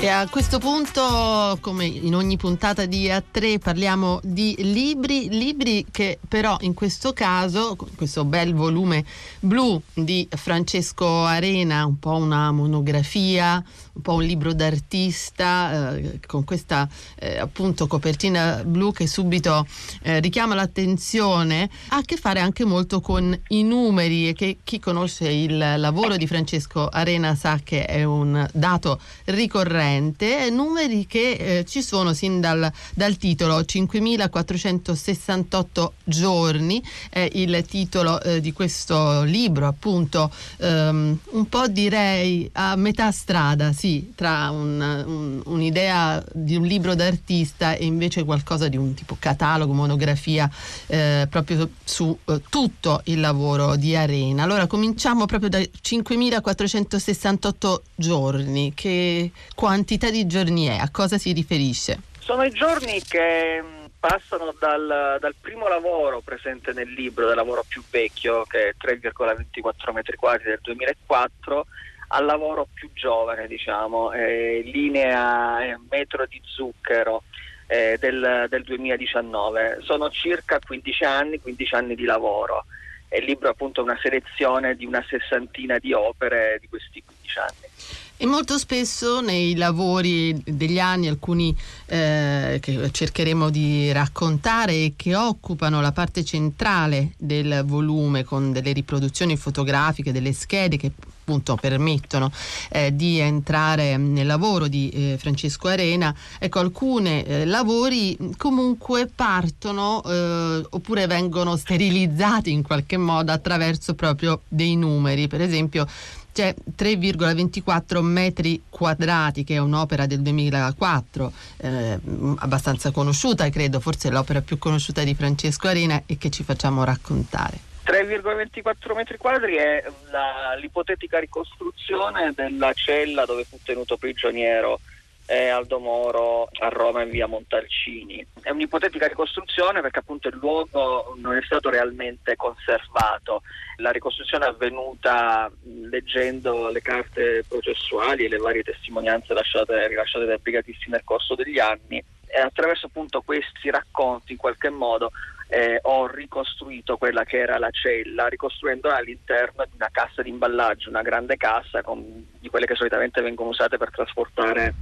E 0.07 0.09
a 0.09 0.29
questo 0.29 0.59
punto, 0.61 1.59
come 1.61 1.85
in 1.85 2.15
ogni 2.15 2.37
puntata 2.37 2.87
di 2.87 3.09
A3, 3.09 3.59
parliamo 3.59 4.21
di 4.23 4.55
libri, 4.59 5.29
libri 5.31 5.85
che 5.91 6.21
però 6.29 6.57
in 6.61 6.75
questo 6.75 7.13
caso, 7.13 7.77
questo 7.97 8.25
bel 8.25 8.55
volume 8.55 9.05
blu 9.41 9.83
di 9.95 10.29
Francesco 10.31 11.25
Arena, 11.25 11.85
un 11.87 11.99
po' 11.99 12.15
una 12.15 12.53
monografia, 12.53 13.61
un 13.97 14.03
po' 14.03 14.15
un 14.15 14.23
libro 14.23 14.55
d'artista, 14.55 15.97
eh, 15.97 16.21
con 16.27 16.45
questa 16.45 16.89
eh, 17.19 17.39
appunto 17.39 17.87
copertina 17.87 18.63
blu 18.65 18.93
che 18.93 19.07
subito 19.07 19.67
eh, 20.03 20.21
richiama 20.21 20.55
l'attenzione, 20.55 21.69
ha 21.89 21.97
a 21.97 22.03
che 22.03 22.17
fare 22.17 22.41
anche 22.41 22.65
molto 22.65 23.01
con 23.01 23.39
i 23.49 23.63
numeri 23.63 24.29
e 24.29 24.33
che 24.33 24.59
chi 24.63 24.79
conosce 24.79 25.29
il 25.29 25.59
lavoro 25.59 26.17
di 26.17 26.27
Francesco 26.27 26.89
Arena 26.89 27.35
sa 27.35 27.59
che 27.63 27.85
è 27.85 28.05
un 28.05 28.49
dato 28.53 29.01
ricorrente. 29.25 29.65
Corrente, 29.67 30.49
numeri 30.51 31.07
che 31.07 31.31
eh, 31.33 31.65
ci 31.65 31.83
sono 31.83 32.13
sin 32.13 32.41
dal, 32.41 32.71
dal 32.95 33.17
titolo 33.17 33.65
5468 33.65 35.95
giorni, 36.05 36.81
è 37.11 37.29
il 37.33 37.65
titolo 37.69 38.23
eh, 38.23 38.41
di 38.41 38.53
questo 38.53 39.23
libro, 39.23 39.67
appunto 39.67 40.31
um, 40.59 41.19
un 41.31 41.49
po' 41.49 41.67
direi 41.69 42.49
a 42.53 42.77
metà 42.77 43.11
strada, 43.11 43.73
sì, 43.87 44.13
tra 44.17 44.51
un, 44.51 44.81
un, 45.07 45.41
un'idea 45.45 46.21
di 46.33 46.57
un 46.57 46.65
libro 46.65 46.97
d'artista 46.97 47.77
e 47.77 47.85
invece 47.85 48.25
qualcosa 48.25 48.67
di 48.67 48.77
un 48.77 48.95
tipo 48.95 49.17
catalogo, 49.17 49.73
monografia 49.73 50.51
eh, 50.89 51.29
proprio 51.31 51.71
su 51.85 52.19
eh, 52.25 52.43
tutto 52.51 53.03
il 53.05 53.21
lavoro 53.21 53.77
di 53.77 53.95
Arena. 53.95 54.43
Allora 54.43 54.67
cominciamo 54.67 55.27
proprio 55.27 55.51
da 55.51 55.61
5468 55.81 57.83
giorni, 57.95 58.73
che 58.75 59.31
quantità 59.55 60.11
di 60.11 60.27
giorni 60.27 60.67
è? 60.67 60.79
A 60.79 60.91
cosa 60.91 61.17
si 61.17 61.33
riferisce? 61.33 62.01
Sono 62.19 62.43
i 62.43 62.51
giorni 62.51 63.01
che 63.03 63.63
mm, 63.63 63.85
passano 64.01 64.53
dal, 64.59 65.19
dal, 65.21 65.35
primo 65.41 65.69
lavoro 65.69 66.23
presente 66.25 66.73
nel 66.73 66.93
libro, 66.93 67.29
del 67.29 67.37
lavoro 67.37 67.65
più 67.69 67.85
vecchio, 67.89 68.43
che 68.47 68.71
è 68.71 68.75
3,24 68.85 69.93
metri 69.93 70.17
quadri 70.17 70.49
del 70.49 70.59
2004, 70.61 71.67
al 72.09 72.25
lavoro 72.25 72.69
più 72.73 72.91
giovane, 72.93 73.47
diciamo, 73.47 74.13
eh, 74.13 74.63
linea 74.65 75.65
eh, 75.65 75.79
metro 75.91 76.27
di 76.27 76.41
zucchero 76.45 77.23
eh, 77.67 77.97
del, 77.99 78.47
del 78.49 78.63
2019. 78.63 79.79
Sono 79.83 80.11
circa 80.11 80.59
15 80.65 81.05
anni, 81.05 81.41
15 81.41 81.75
anni 81.75 81.95
di 81.95 82.05
lavoro. 82.05 82.65
Il 83.11 83.25
libro 83.25 83.49
è 83.49 83.53
appunto 83.53 83.83
una 83.83 83.99
selezione 84.03 84.75
di 84.75 84.85
una 84.85 85.05
sessantina 85.09 85.79
di 85.79 85.93
opere 85.93 86.59
di 86.61 86.69
questi 86.69 87.03
15 87.05 87.39
anni. 87.39 87.75
E 88.19 88.25
molto 88.25 88.57
spesso 88.57 89.21
nei 89.21 89.55
lavori 89.57 90.43
degli 90.43 90.79
anni, 90.79 91.07
alcuni 91.07 91.55
eh, 91.85 92.59
che 92.63 92.91
cercheremo 92.91 93.51
di 93.51 93.93
raccontare 93.93 94.73
e 94.73 94.93
che 94.97 95.15
occupano 95.15 95.83
la 95.83 95.93
parte 95.93 96.25
centrale 96.25 97.13
del 97.19 97.63
volume 97.67 98.25
con 98.25 98.53
delle 98.53 98.73
riproduzioni 98.73 99.37
fotografiche, 99.37 100.13
delle 100.13 100.33
schede 100.33 100.79
che 100.79 100.93
appunto 101.27 101.57
permettono 101.57 102.31
eh, 102.69 102.95
di 102.95 103.19
entrare 103.19 103.97
nel 103.97 104.27
lavoro 104.27 104.69
di 104.69 104.89
eh, 104.91 105.17
Francesco 105.19 105.67
Arena, 105.67 106.15
ecco 106.39 106.61
alcuni 106.61 107.25
eh, 107.25 107.45
lavori 107.45 108.17
comunque 108.37 109.11
partono 109.13 110.03
eh, 110.05 110.65
oppure 110.71 111.09
vengono 111.09 111.57
sterilizzati 111.57 112.53
in 112.53 112.63
qualche 112.63 112.97
modo 112.97 113.33
attraverso 113.33 113.95
proprio 113.95 114.43
dei 114.47 114.77
numeri, 114.77 115.27
per 115.27 115.41
esempio 115.41 115.87
c'è 116.33 116.55
3,24 116.77 118.01
metri 118.03 118.63
quadrati, 118.69 119.43
che 119.43 119.55
è 119.55 119.59
un'opera 119.59 120.05
del 120.05 120.21
2004, 120.21 121.33
eh, 121.57 121.99
abbastanza 122.37 122.91
conosciuta, 122.91 123.49
credo, 123.49 123.81
forse 123.81 124.11
l'opera 124.11 124.43
più 124.43 124.59
conosciuta 124.59 125.03
di 125.03 125.15
Francesco 125.15 125.67
Arena 125.67 126.03
e 126.05 126.19
che 126.19 126.29
ci 126.29 126.45
facciamo 126.45 126.85
raccontare. 126.85 127.66
3,24 127.87 128.97
metri 128.97 129.17
quadri 129.17 129.55
è 129.55 129.85
la, 130.11 130.57
l'ipotetica 130.59 131.21
ricostruzione 131.21 132.33
della 132.35 132.73
cella 132.73 133.25
dove 133.25 133.45
fu 133.45 133.61
tenuto 133.63 133.97
prigioniero 133.97 134.81
eh, 135.27 135.49
Aldo 135.49 135.79
Moro 135.79 136.49
a 136.59 136.69
Roma 136.69 137.03
in 137.03 137.11
via 137.11 137.29
Montalcini. 137.29 138.27
È 138.43 138.51
un'ipotetica 138.51 139.07
ricostruzione 139.07 139.81
perché 139.83 140.01
appunto 140.01 140.27
il 140.27 140.37
luogo 140.37 141.15
non 141.19 141.37
è 141.37 141.43
stato 141.43 141.71
realmente 141.71 142.35
conservato. 142.35 143.43
La 143.77 143.91
ricostruzione 143.91 144.47
è 144.47 144.49
avvenuta 144.49 145.49
leggendo 145.89 146.69
le 146.71 146.83
carte 146.83 147.45
processuali 147.47 148.25
e 148.25 148.29
le 148.29 148.39
varie 148.39 148.65
testimonianze 148.65 149.33
lasciate, 149.33 149.87
rilasciate 149.87 150.25
dai 150.25 150.39
brigatisti 150.39 150.91
nel 150.91 151.05
corso 151.05 151.37
degli 151.37 151.61
anni 151.61 152.03
e 152.27 152.41
attraverso 152.41 152.87
appunto 152.87 153.23
questi 153.23 153.71
racconti 153.71 154.33
in 154.33 154.39
qualche 154.39 154.71
modo 154.71 155.13
eh, 155.49 155.79
ho 155.83 156.07
ricostruito 156.07 156.97
quella 156.97 157.25
che 157.25 157.39
era 157.39 157.59
la 157.59 157.71
cella, 157.71 158.27
ricostruendola 158.27 158.97
all'interno 158.97 159.65
di 159.65 159.77
una 159.77 159.91
cassa 159.93 160.23
di 160.23 160.31
imballaggio, 160.31 160.89
una 160.89 161.03
grande 161.03 161.37
cassa 161.37 161.83
con, 161.83 162.27
di 162.39 162.49
quelle 162.49 162.67
che 162.67 162.75
solitamente 162.75 163.23
vengono 163.23 163.51
usate 163.51 163.77
per 163.77 163.91
trasportare 163.91 164.75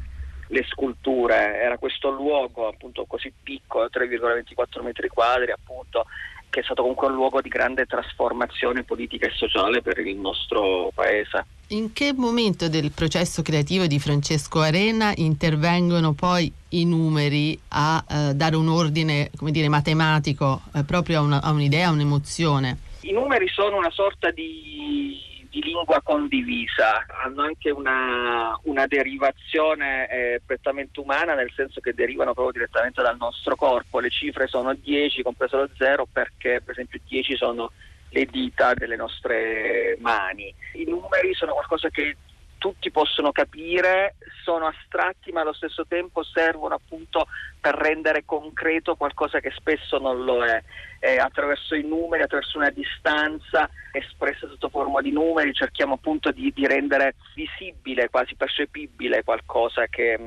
le 0.48 0.64
sculture, 0.64 1.60
era 1.60 1.78
questo 1.78 2.10
luogo 2.10 2.68
appunto 2.68 3.04
così 3.06 3.32
piccolo, 3.42 3.88
3,24 3.92 4.82
metri 4.82 5.08
quadri 5.08 5.50
appunto, 5.50 6.06
che 6.54 6.60
è 6.60 6.62
stato 6.62 6.82
comunque 6.82 7.08
un 7.08 7.14
luogo 7.14 7.40
di 7.40 7.48
grande 7.48 7.84
trasformazione 7.84 8.84
politica 8.84 9.26
e 9.26 9.32
sociale 9.34 9.82
per 9.82 9.98
il 9.98 10.16
nostro 10.16 10.92
paese. 10.94 11.44
In 11.70 11.92
che 11.92 12.12
momento 12.12 12.68
del 12.68 12.92
processo 12.92 13.42
creativo 13.42 13.86
di 13.86 13.98
Francesco 13.98 14.60
Arena 14.60 15.12
intervengono 15.16 16.12
poi 16.12 16.52
i 16.68 16.84
numeri 16.84 17.58
a 17.70 18.04
eh, 18.08 18.34
dare 18.34 18.54
un 18.54 18.68
ordine, 18.68 19.30
come 19.36 19.50
dire, 19.50 19.68
matematico 19.68 20.60
eh, 20.76 20.84
proprio 20.84 21.18
a, 21.18 21.22
una, 21.22 21.42
a 21.42 21.50
un'idea, 21.50 21.88
a 21.88 21.90
un'emozione? 21.90 22.78
I 23.00 23.10
numeri 23.10 23.48
sono 23.48 23.76
una 23.76 23.90
sorta 23.90 24.30
di 24.30 25.33
di 25.54 25.62
lingua 25.62 26.00
condivisa, 26.02 27.06
hanno 27.22 27.42
anche 27.42 27.70
una, 27.70 28.58
una 28.64 28.88
derivazione 28.88 30.08
eh, 30.10 30.42
prettamente 30.44 30.98
umana, 30.98 31.34
nel 31.34 31.52
senso 31.54 31.80
che 31.80 31.94
derivano 31.94 32.34
proprio 32.34 32.54
direttamente 32.54 33.00
dal 33.02 33.16
nostro 33.16 33.54
corpo. 33.54 34.00
Le 34.00 34.10
cifre 34.10 34.48
sono 34.48 34.74
10, 34.74 35.22
compreso 35.22 35.58
lo 35.58 35.68
0, 35.78 36.08
perché 36.12 36.60
per 36.60 36.72
esempio 36.72 36.98
10 37.06 37.36
sono 37.36 37.70
le 38.08 38.24
dita 38.26 38.74
delle 38.74 38.96
nostre 38.96 39.96
mani. 40.00 40.52
I 40.72 40.86
numeri 40.88 41.32
sono 41.34 41.52
qualcosa 41.52 41.88
che 41.88 42.16
tutti 42.64 42.90
possono 42.90 43.30
capire, 43.30 44.14
sono 44.42 44.64
astratti 44.64 45.32
ma 45.32 45.42
allo 45.42 45.52
stesso 45.52 45.84
tempo 45.86 46.22
servono 46.22 46.74
appunto 46.74 47.26
per 47.60 47.74
rendere 47.74 48.24
concreto 48.24 48.96
qualcosa 48.96 49.38
che 49.38 49.50
spesso 49.50 49.98
non 49.98 50.24
lo 50.24 50.42
è. 50.42 50.62
Eh, 50.98 51.18
attraverso 51.18 51.74
i 51.74 51.82
numeri, 51.82 52.22
attraverso 52.22 52.56
una 52.56 52.70
distanza 52.70 53.68
espressa 53.92 54.48
sotto 54.48 54.70
forma 54.70 55.02
di 55.02 55.12
numeri, 55.12 55.52
cerchiamo 55.52 55.92
appunto 55.92 56.30
di, 56.30 56.50
di 56.54 56.66
rendere 56.66 57.16
visibile, 57.34 58.08
quasi 58.08 58.34
percepibile 58.34 59.22
qualcosa 59.24 59.86
che 59.88 60.18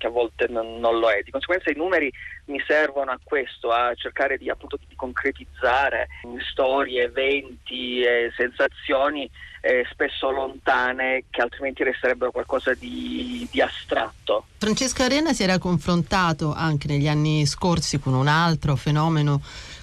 che 0.00 0.06
a 0.06 0.10
volte 0.10 0.46
non, 0.48 0.78
non, 0.78 0.98
lo 0.98 1.10
è. 1.10 1.20
Di 1.20 1.30
conseguenza 1.30 1.70
i 1.70 1.76
numeri 1.76 2.10
mi 2.46 2.58
servono 2.66 3.10
a 3.10 3.20
questo, 3.22 3.68
a 3.70 3.92
cercare 3.94 4.38
di, 4.38 4.48
appunto, 4.48 4.78
di 4.88 4.96
concretizzare 4.96 6.08
storie, 6.50 7.02
eventi, 7.02 8.00
eh, 8.00 8.32
sensazioni 8.34 9.30
eh, 9.60 9.86
spesso 9.90 10.30
lontane 10.30 11.24
che 11.30 11.40
altrimenti 11.40 11.82
resterebbero 11.82 12.30
qualcosa 12.30 12.74
di, 12.74 13.46
di 13.50 13.60
astratto. 13.60 14.46
Francesco 14.58 15.02
Arena 15.02 15.32
si 15.32 15.42
era 15.42 15.58
confrontato 15.58 16.52
anche 16.54 16.88
negli 16.88 17.08
anni 17.08 17.46
scorsi 17.46 17.98
con 17.98 18.14
un 18.14 18.26
altro 18.26 18.76
fenomeno 18.76 19.40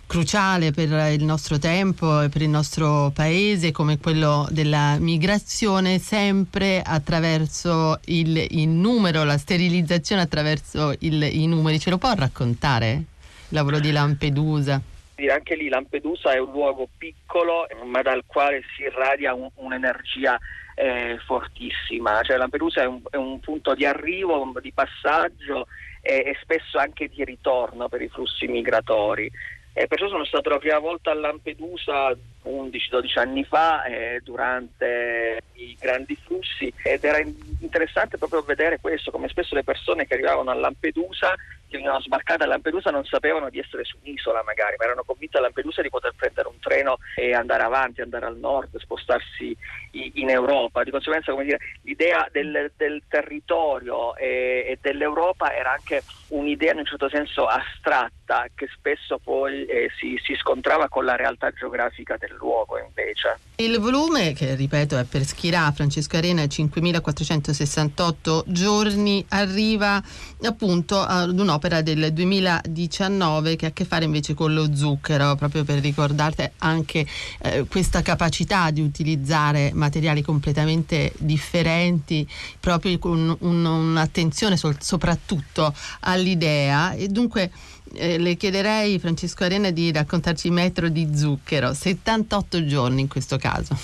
cruciale 0.07 0.71
per 0.71 0.89
il 1.11 1.23
nostro 1.25 1.59
tempo 1.59 2.21
e 2.21 2.29
per 2.29 2.41
il 2.41 2.49
nostro 2.49 3.11
paese 3.13 3.71
come 3.71 3.99
quello 3.99 4.47
della 4.49 4.97
migrazione 4.99 5.99
sempre 5.99 6.81
attraverso 6.81 7.99
il, 8.05 8.37
il 8.37 8.69
numero, 8.69 9.25
la 9.25 9.37
sterilizzazione 9.37 10.21
attraverso 10.21 10.95
il, 10.99 11.21
i 11.21 11.45
numeri. 11.45 11.79
Ce 11.79 11.89
lo 11.89 11.97
può 11.97 12.13
raccontare 12.13 12.91
il 12.93 13.03
lavoro 13.49 13.79
di 13.79 13.91
Lampedusa? 13.91 14.81
Anche 15.29 15.55
lì 15.55 15.67
Lampedusa 15.67 16.33
è 16.33 16.37
un 16.37 16.51
luogo 16.51 16.87
piccolo 16.95 17.67
ma 17.85 18.03
dal 18.03 18.23
quale 18.27 18.61
si 18.75 18.83
irradia 18.83 19.33
un, 19.33 19.49
un'energia 19.55 20.37
eh, 20.75 21.17
fortississima. 21.25 22.21
Cioè, 22.21 22.37
Lampedusa 22.37 22.83
è 22.83 22.85
un, 22.85 23.01
è 23.09 23.15
un, 23.15 23.39
punto 23.39 23.73
di 23.73 23.85
arrivo, 23.85 24.53
di 24.61 24.71
passaggio 24.71 25.67
e, 26.01 26.17
e 26.17 26.37
spesso 26.41 26.77
anche 26.77 27.07
di 27.07 27.23
ritorno 27.25 27.89
per 27.89 28.01
i 28.03 28.09
flussi 28.09 28.45
migratori. 28.47 29.29
E 29.73 29.85
perciò 29.85 30.07
sono 30.07 30.25
stato 30.25 30.49
la 30.49 30.57
prima 30.57 30.79
volta 30.79 31.11
a 31.11 31.13
Lampedusa 31.13 32.11
11-12 32.45 33.19
anni 33.19 33.43
fa 33.43 33.83
eh, 33.83 34.21
durante 34.23 35.41
i 35.53 35.77
grandi 35.79 36.15
flussi 36.15 36.73
ed 36.81 37.03
era 37.03 37.19
interessante 37.19 38.17
proprio 38.17 38.41
vedere 38.41 38.79
questo, 38.79 39.11
come 39.11 39.27
spesso 39.27 39.53
le 39.53 39.63
persone 39.63 40.07
che 40.07 40.15
arrivavano 40.15 40.49
a 40.49 40.55
Lampedusa 40.55 41.35
che 41.67 41.77
venivano 41.77 42.01
sbarcate 42.01 42.43
a 42.43 42.47
Lampedusa 42.47 42.91
non 42.91 43.03
sapevano 43.05 43.49
di 43.49 43.59
essere 43.59 43.83
su 43.83 43.97
un'isola 44.01 44.43
magari, 44.43 44.75
ma 44.77 44.85
erano 44.85 45.03
convinte 45.05 45.37
a 45.37 45.41
Lampedusa 45.41 45.81
di 45.81 45.89
poter 45.89 46.13
prendere 46.15 46.47
un 46.47 46.59
treno 46.59 46.97
e 47.15 47.33
andare 47.33 47.63
avanti, 47.63 48.01
andare 48.01 48.25
al 48.25 48.37
nord, 48.37 48.77
spostarsi 48.79 49.55
in 49.91 50.29
Europa. 50.29 50.83
Di 50.83 50.91
conseguenza, 50.91 51.31
come 51.31 51.45
dire, 51.45 51.59
l'idea 51.83 52.27
del, 52.31 52.71
del 52.75 53.03
territorio 53.07 54.15
e, 54.15 54.65
e, 54.67 54.77
dell'Europa 54.81 55.53
era 55.53 55.73
anche 55.73 56.03
un'idea 56.27 56.71
in 56.71 56.79
un 56.79 56.85
certo 56.85 57.09
senso 57.09 57.45
astratta 57.45 58.16
che 58.53 58.67
spesso 58.75 59.19
poi 59.23 59.65
eh, 59.65 59.89
si, 59.97 60.19
si 60.23 60.35
scontrava 60.35 60.87
con 60.87 61.05
la 61.05 61.15
realtà 61.15 61.51
geografica 61.51 62.17
del 62.17 62.35
luogo 62.37 62.77
invece. 62.77 63.39
Il 63.55 63.79
volume, 63.79 64.33
che 64.33 64.53
ripeto 64.53 64.97
è 64.97 65.03
per 65.05 65.23
Schirà, 65.23 65.71
Francesco 65.71 66.17
Arena, 66.17 66.45
5468 66.45 68.43
giorni, 68.47 69.25
arriva 69.29 70.01
appunto 70.43 70.99
ad 70.99 71.39
un 71.39 71.47
un'opera 71.47 71.81
del 71.81 72.11
2019 72.11 73.55
che 73.55 73.65
ha 73.65 73.69
a 73.69 73.71
che 73.71 73.85
fare 73.85 74.03
invece 74.03 74.33
con 74.33 74.53
lo 74.53 74.75
zucchero, 74.75 75.35
proprio 75.35 75.63
per 75.63 75.79
ricordare 75.79 76.53
anche 76.57 77.05
eh, 77.41 77.65
questa 77.69 78.01
capacità 78.01 78.69
di 78.71 78.81
utilizzare 78.81 79.71
materiali 79.73 80.21
completamente 80.21 81.13
differenti, 81.17 82.27
proprio 82.59 82.99
con 82.99 83.35
un, 83.39 83.65
un'attenzione 83.65 84.57
sol- 84.57 84.81
soprattutto 84.81 85.73
all'idea 86.01 86.91
e 86.91 87.07
dunque 87.07 87.49
eh, 87.95 88.17
le 88.17 88.35
chiederei 88.35 88.99
Francesco 88.99 89.43
Arena 89.43 89.71
di 89.71 89.91
raccontarci 89.91 90.49
metro 90.49 90.89
di 90.89 91.15
zucchero, 91.15 91.73
78 91.73 92.65
giorni 92.65 93.01
in 93.01 93.07
questo 93.07 93.37
caso. 93.37 93.75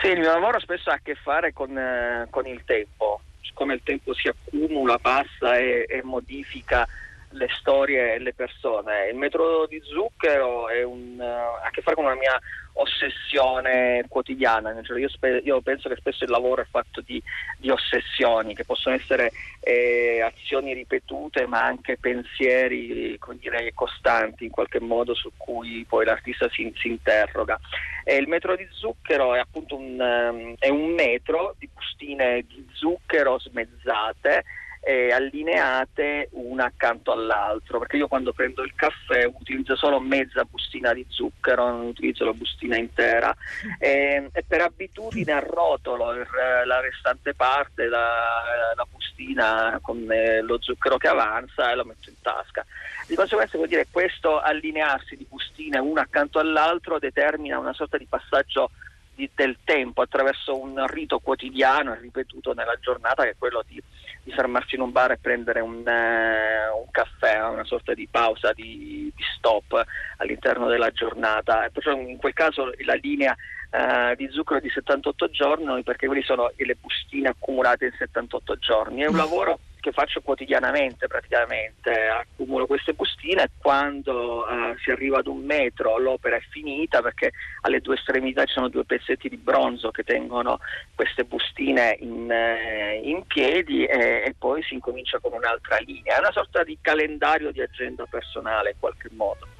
Sì, 0.00 0.08
il 0.08 0.18
mio 0.18 0.32
lavoro 0.32 0.60
spesso 0.60 0.90
ha 0.90 0.94
a 0.94 1.00
che 1.02 1.14
fare 1.14 1.52
con, 1.52 1.76
eh, 1.76 2.26
con 2.30 2.46
il 2.46 2.62
tempo, 2.64 3.20
come 3.54 3.74
il 3.74 3.80
tempo 3.82 4.14
si 4.14 4.28
accumula, 4.28 4.98
passa 4.98 5.56
e, 5.56 5.86
e 5.88 6.02
modifica 6.02 6.86
le 7.36 7.48
storie 7.58 8.14
e 8.14 8.18
le 8.18 8.34
persone. 8.34 9.08
Il 9.08 9.16
metodo 9.16 9.66
di 9.66 9.80
zucchero 9.84 10.66
un, 10.84 11.16
uh, 11.18 11.22
ha 11.22 11.66
a 11.66 11.70
che 11.70 11.82
fare 11.82 11.94
con 11.94 12.04
una 12.04 12.14
mia 12.14 12.38
ossessione 12.78 14.04
quotidiana, 14.08 14.82
cioè 14.82 15.00
io, 15.00 15.08
spe- 15.08 15.40
io, 15.42 15.60
penso 15.60 15.88
che 15.88 15.96
spesso 15.96 16.24
il 16.24 16.30
lavoro 16.30 16.62
è 16.62 16.66
fatto 16.68 17.00
di, 17.00 17.22
di 17.58 17.70
ossessioni 17.70 18.54
che 18.54 18.64
possono 18.64 18.94
essere 18.94 19.30
eh, 19.60 20.20
azioni 20.20 20.74
ripetute 20.74 21.46
ma 21.46 21.62
anche 21.62 21.96
pensieri 21.98 23.18
dire, 23.38 23.72
costanti 23.74 24.44
in 24.44 24.50
qualche 24.50 24.80
modo 24.80 25.14
su 25.14 25.30
cui 25.36 25.86
poi 25.88 26.04
l'artista 26.04 26.48
si, 26.50 26.70
si 26.76 26.88
interroga. 26.88 27.58
E 28.04 28.16
il 28.16 28.28
metro 28.28 28.54
di 28.54 28.66
zucchero 28.70 29.34
è 29.34 29.38
appunto 29.38 29.76
un, 29.76 29.98
um, 29.98 30.54
è 30.58 30.68
un 30.68 30.92
metro 30.92 31.54
di 31.58 31.68
bustine 31.72 32.44
di 32.46 32.68
zucchero 32.72 33.38
smezzate 33.38 34.44
eh, 34.88 35.10
allineate 35.10 36.28
una 36.34 36.66
accanto 36.66 37.10
all'altro, 37.10 37.80
perché 37.80 37.96
io 37.96 38.06
quando 38.06 38.32
prendo 38.32 38.62
il 38.62 38.72
caffè 38.76 39.24
utilizzo 39.24 39.74
solo 39.74 39.98
mezza 39.98 40.44
bustina 40.44 40.94
di 40.94 41.04
zucchero, 41.08 41.68
non 41.68 41.86
utilizzo 41.86 42.24
la 42.24 42.32
bustina 42.32 42.76
intera 42.76 43.34
e, 43.80 44.28
e 44.32 44.44
per 44.46 44.60
abitudine 44.60 45.32
arrotolo 45.32 46.12
il, 46.12 46.24
la 46.66 46.78
restante 46.78 47.34
parte, 47.34 47.88
la, 47.88 48.44
la 48.76 48.86
bustina 48.88 49.76
con 49.82 50.06
eh, 50.08 50.40
lo 50.42 50.58
zucchero 50.60 50.98
che 50.98 51.08
avanza 51.08 51.72
e 51.72 51.74
lo 51.74 51.84
metto 51.84 52.08
in 52.08 52.20
tasca. 52.22 52.64
Di 53.08 53.16
conseguenza 53.16 53.56
vuol 53.56 53.68
dire 53.68 53.88
questo 53.90 54.38
allinearsi 54.38 55.16
di 55.16 55.26
bustine 55.28 55.78
una 55.78 56.02
accanto 56.02 56.38
all'altro 56.38 57.00
determina 57.00 57.58
una 57.58 57.72
sorta 57.72 57.98
di 57.98 58.06
passaggio 58.08 58.70
di, 59.16 59.28
del 59.34 59.56
tempo 59.64 60.02
attraverso 60.02 60.56
un 60.56 60.86
rito 60.86 61.18
quotidiano 61.18 61.92
e 61.92 61.98
ripetuto 61.98 62.52
nella 62.52 62.76
giornata 62.78 63.24
che 63.24 63.30
è 63.30 63.36
quello 63.36 63.64
di 63.66 63.82
di 64.26 64.32
fermarsi 64.32 64.74
in 64.74 64.80
un 64.80 64.90
bar 64.90 65.12
e 65.12 65.18
prendere 65.18 65.60
un, 65.60 65.86
eh, 65.86 66.68
un 66.76 66.90
caffè, 66.90 67.40
una 67.46 67.64
sorta 67.64 67.94
di 67.94 68.08
pausa, 68.10 68.52
di, 68.52 69.12
di, 69.14 69.22
stop 69.36 69.80
all'interno 70.16 70.66
della 70.66 70.90
giornata. 70.90 71.64
E 71.64 71.70
perciò 71.70 71.92
in 71.92 72.16
quel 72.16 72.32
caso 72.32 72.72
la 72.84 72.94
linea 72.94 73.36
eh, 73.70 74.16
di 74.16 74.28
zucchero 74.32 74.58
è 74.58 74.62
di 74.62 74.70
78 74.70 75.30
giorni 75.30 75.80
perché 75.84 76.08
quelli 76.08 76.24
sono 76.24 76.50
le 76.56 76.74
bustine 76.74 77.28
accumulate 77.28 77.84
in 77.86 77.92
78 77.96 78.56
giorni. 78.58 79.02
È 79.02 79.06
un 79.06 79.14
mm. 79.14 79.18
lavoro 79.18 79.58
che 79.86 79.92
faccio 79.92 80.20
quotidianamente 80.20 81.06
praticamente, 81.06 81.92
accumulo 81.92 82.66
queste 82.66 82.92
bustine 82.92 83.50
quando 83.56 84.44
uh, 84.44 84.76
si 84.82 84.90
arriva 84.90 85.18
ad 85.18 85.28
un 85.28 85.44
metro 85.44 85.96
l'opera 85.98 86.34
è 86.34 86.40
finita 86.50 87.00
perché 87.02 87.30
alle 87.60 87.80
due 87.80 87.94
estremità 87.94 88.44
ci 88.46 88.54
sono 88.54 88.68
due 88.68 88.84
pezzetti 88.84 89.28
di 89.28 89.36
bronzo 89.36 89.92
che 89.92 90.02
tengono 90.02 90.58
queste 90.92 91.22
bustine 91.22 91.96
in, 92.00 92.28
eh, 92.28 93.00
in 93.04 93.24
piedi 93.28 93.84
e, 93.84 94.24
e, 94.26 94.34
poi 94.36 94.60
si 94.64 94.74
incomincia 94.74 95.20
con 95.20 95.32
un'altra 95.32 95.76
linea, 95.78 96.16
è 96.16 96.18
una 96.18 96.32
sorta 96.32 96.64
di 96.64 96.76
calendario 96.80 97.52
di 97.52 97.60
agenda 97.60 98.06
personale 98.06 98.70
in 98.70 98.76
qualche 98.80 99.08
modo. 99.12 99.55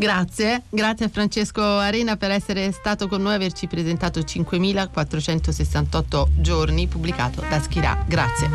Grazie, 0.00 0.62
grazie 0.70 1.04
a 1.04 1.08
Francesco 1.10 1.60
Arena 1.60 2.16
per 2.16 2.30
essere 2.30 2.72
stato 2.72 3.06
con 3.06 3.20
noi 3.20 3.32
e 3.32 3.34
averci 3.34 3.66
presentato 3.66 4.22
5468 4.22 6.28
giorni 6.36 6.86
pubblicato 6.86 7.44
da 7.46 7.60
Schirà. 7.60 8.02
Grazie. 8.08 8.48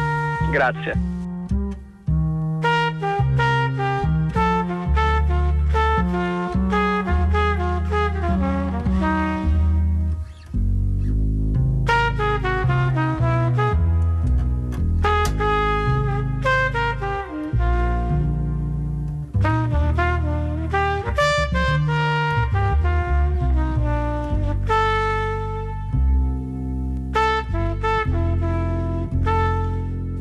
Grazie. 0.50 1.25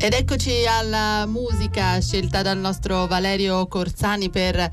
Ed 0.05 0.12
eccoci 0.12 0.67
alla 0.67 1.25
musica 1.25 1.99
scelta 1.99 2.43
dal 2.43 2.59
nostro 2.59 3.07
Valerio 3.07 3.67
Corsani 3.67 4.29
per 4.29 4.71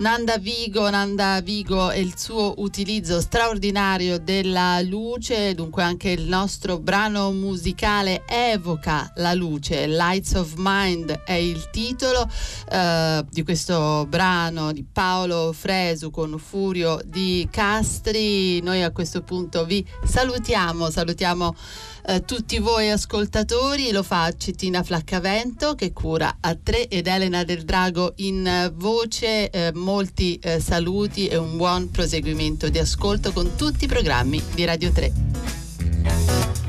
Nanda 0.00 0.36
Vigo, 0.36 0.90
Nanda 0.90 1.40
Vigo 1.40 1.90
e 1.90 2.00
il 2.00 2.18
suo 2.18 2.52
utilizzo 2.58 3.18
straordinario 3.22 4.18
della 4.18 4.82
luce, 4.82 5.54
dunque 5.54 5.82
anche 5.82 6.10
il 6.10 6.28
nostro 6.28 6.78
brano 6.78 7.32
musicale 7.32 8.24
evoca 8.28 9.10
la 9.16 9.32
luce, 9.32 9.86
Lights 9.86 10.34
of 10.34 10.52
Mind 10.58 11.22
è 11.24 11.32
il 11.32 11.70
titolo 11.70 12.28
eh, 12.70 13.24
di 13.30 13.42
questo 13.42 14.04
brano 14.06 14.72
di 14.72 14.84
Paolo 14.84 15.54
Fresu 15.54 16.10
con 16.10 16.38
Furio 16.38 17.00
di 17.04 17.48
Castri. 17.50 18.60
Noi 18.60 18.82
a 18.82 18.92
questo 18.92 19.22
punto 19.22 19.64
vi 19.64 19.84
salutiamo, 20.04 20.90
salutiamo 20.90 21.56
eh, 22.08 22.24
tutti 22.24 22.58
voi 22.58 22.90
ascoltatori, 22.90 23.92
lo 23.92 24.02
fa 24.02 24.32
Cettina 24.34 24.82
Flaccavento 24.82 25.74
che 25.74 25.92
cura 25.92 26.38
a 26.40 26.56
tre 26.60 26.88
ed 26.88 27.06
Elena 27.06 27.44
del 27.44 27.64
Drago 27.64 28.14
in 28.16 28.72
voce. 28.76 29.50
Eh, 29.50 29.72
molti 29.74 30.38
eh, 30.42 30.58
saluti 30.58 31.28
e 31.28 31.36
un 31.36 31.56
buon 31.58 31.90
proseguimento 31.90 32.70
di 32.70 32.78
ascolto 32.78 33.32
con 33.32 33.56
tutti 33.56 33.84
i 33.84 33.88
programmi 33.88 34.42
di 34.54 34.64
Radio 34.64 34.90
3. 34.90 36.67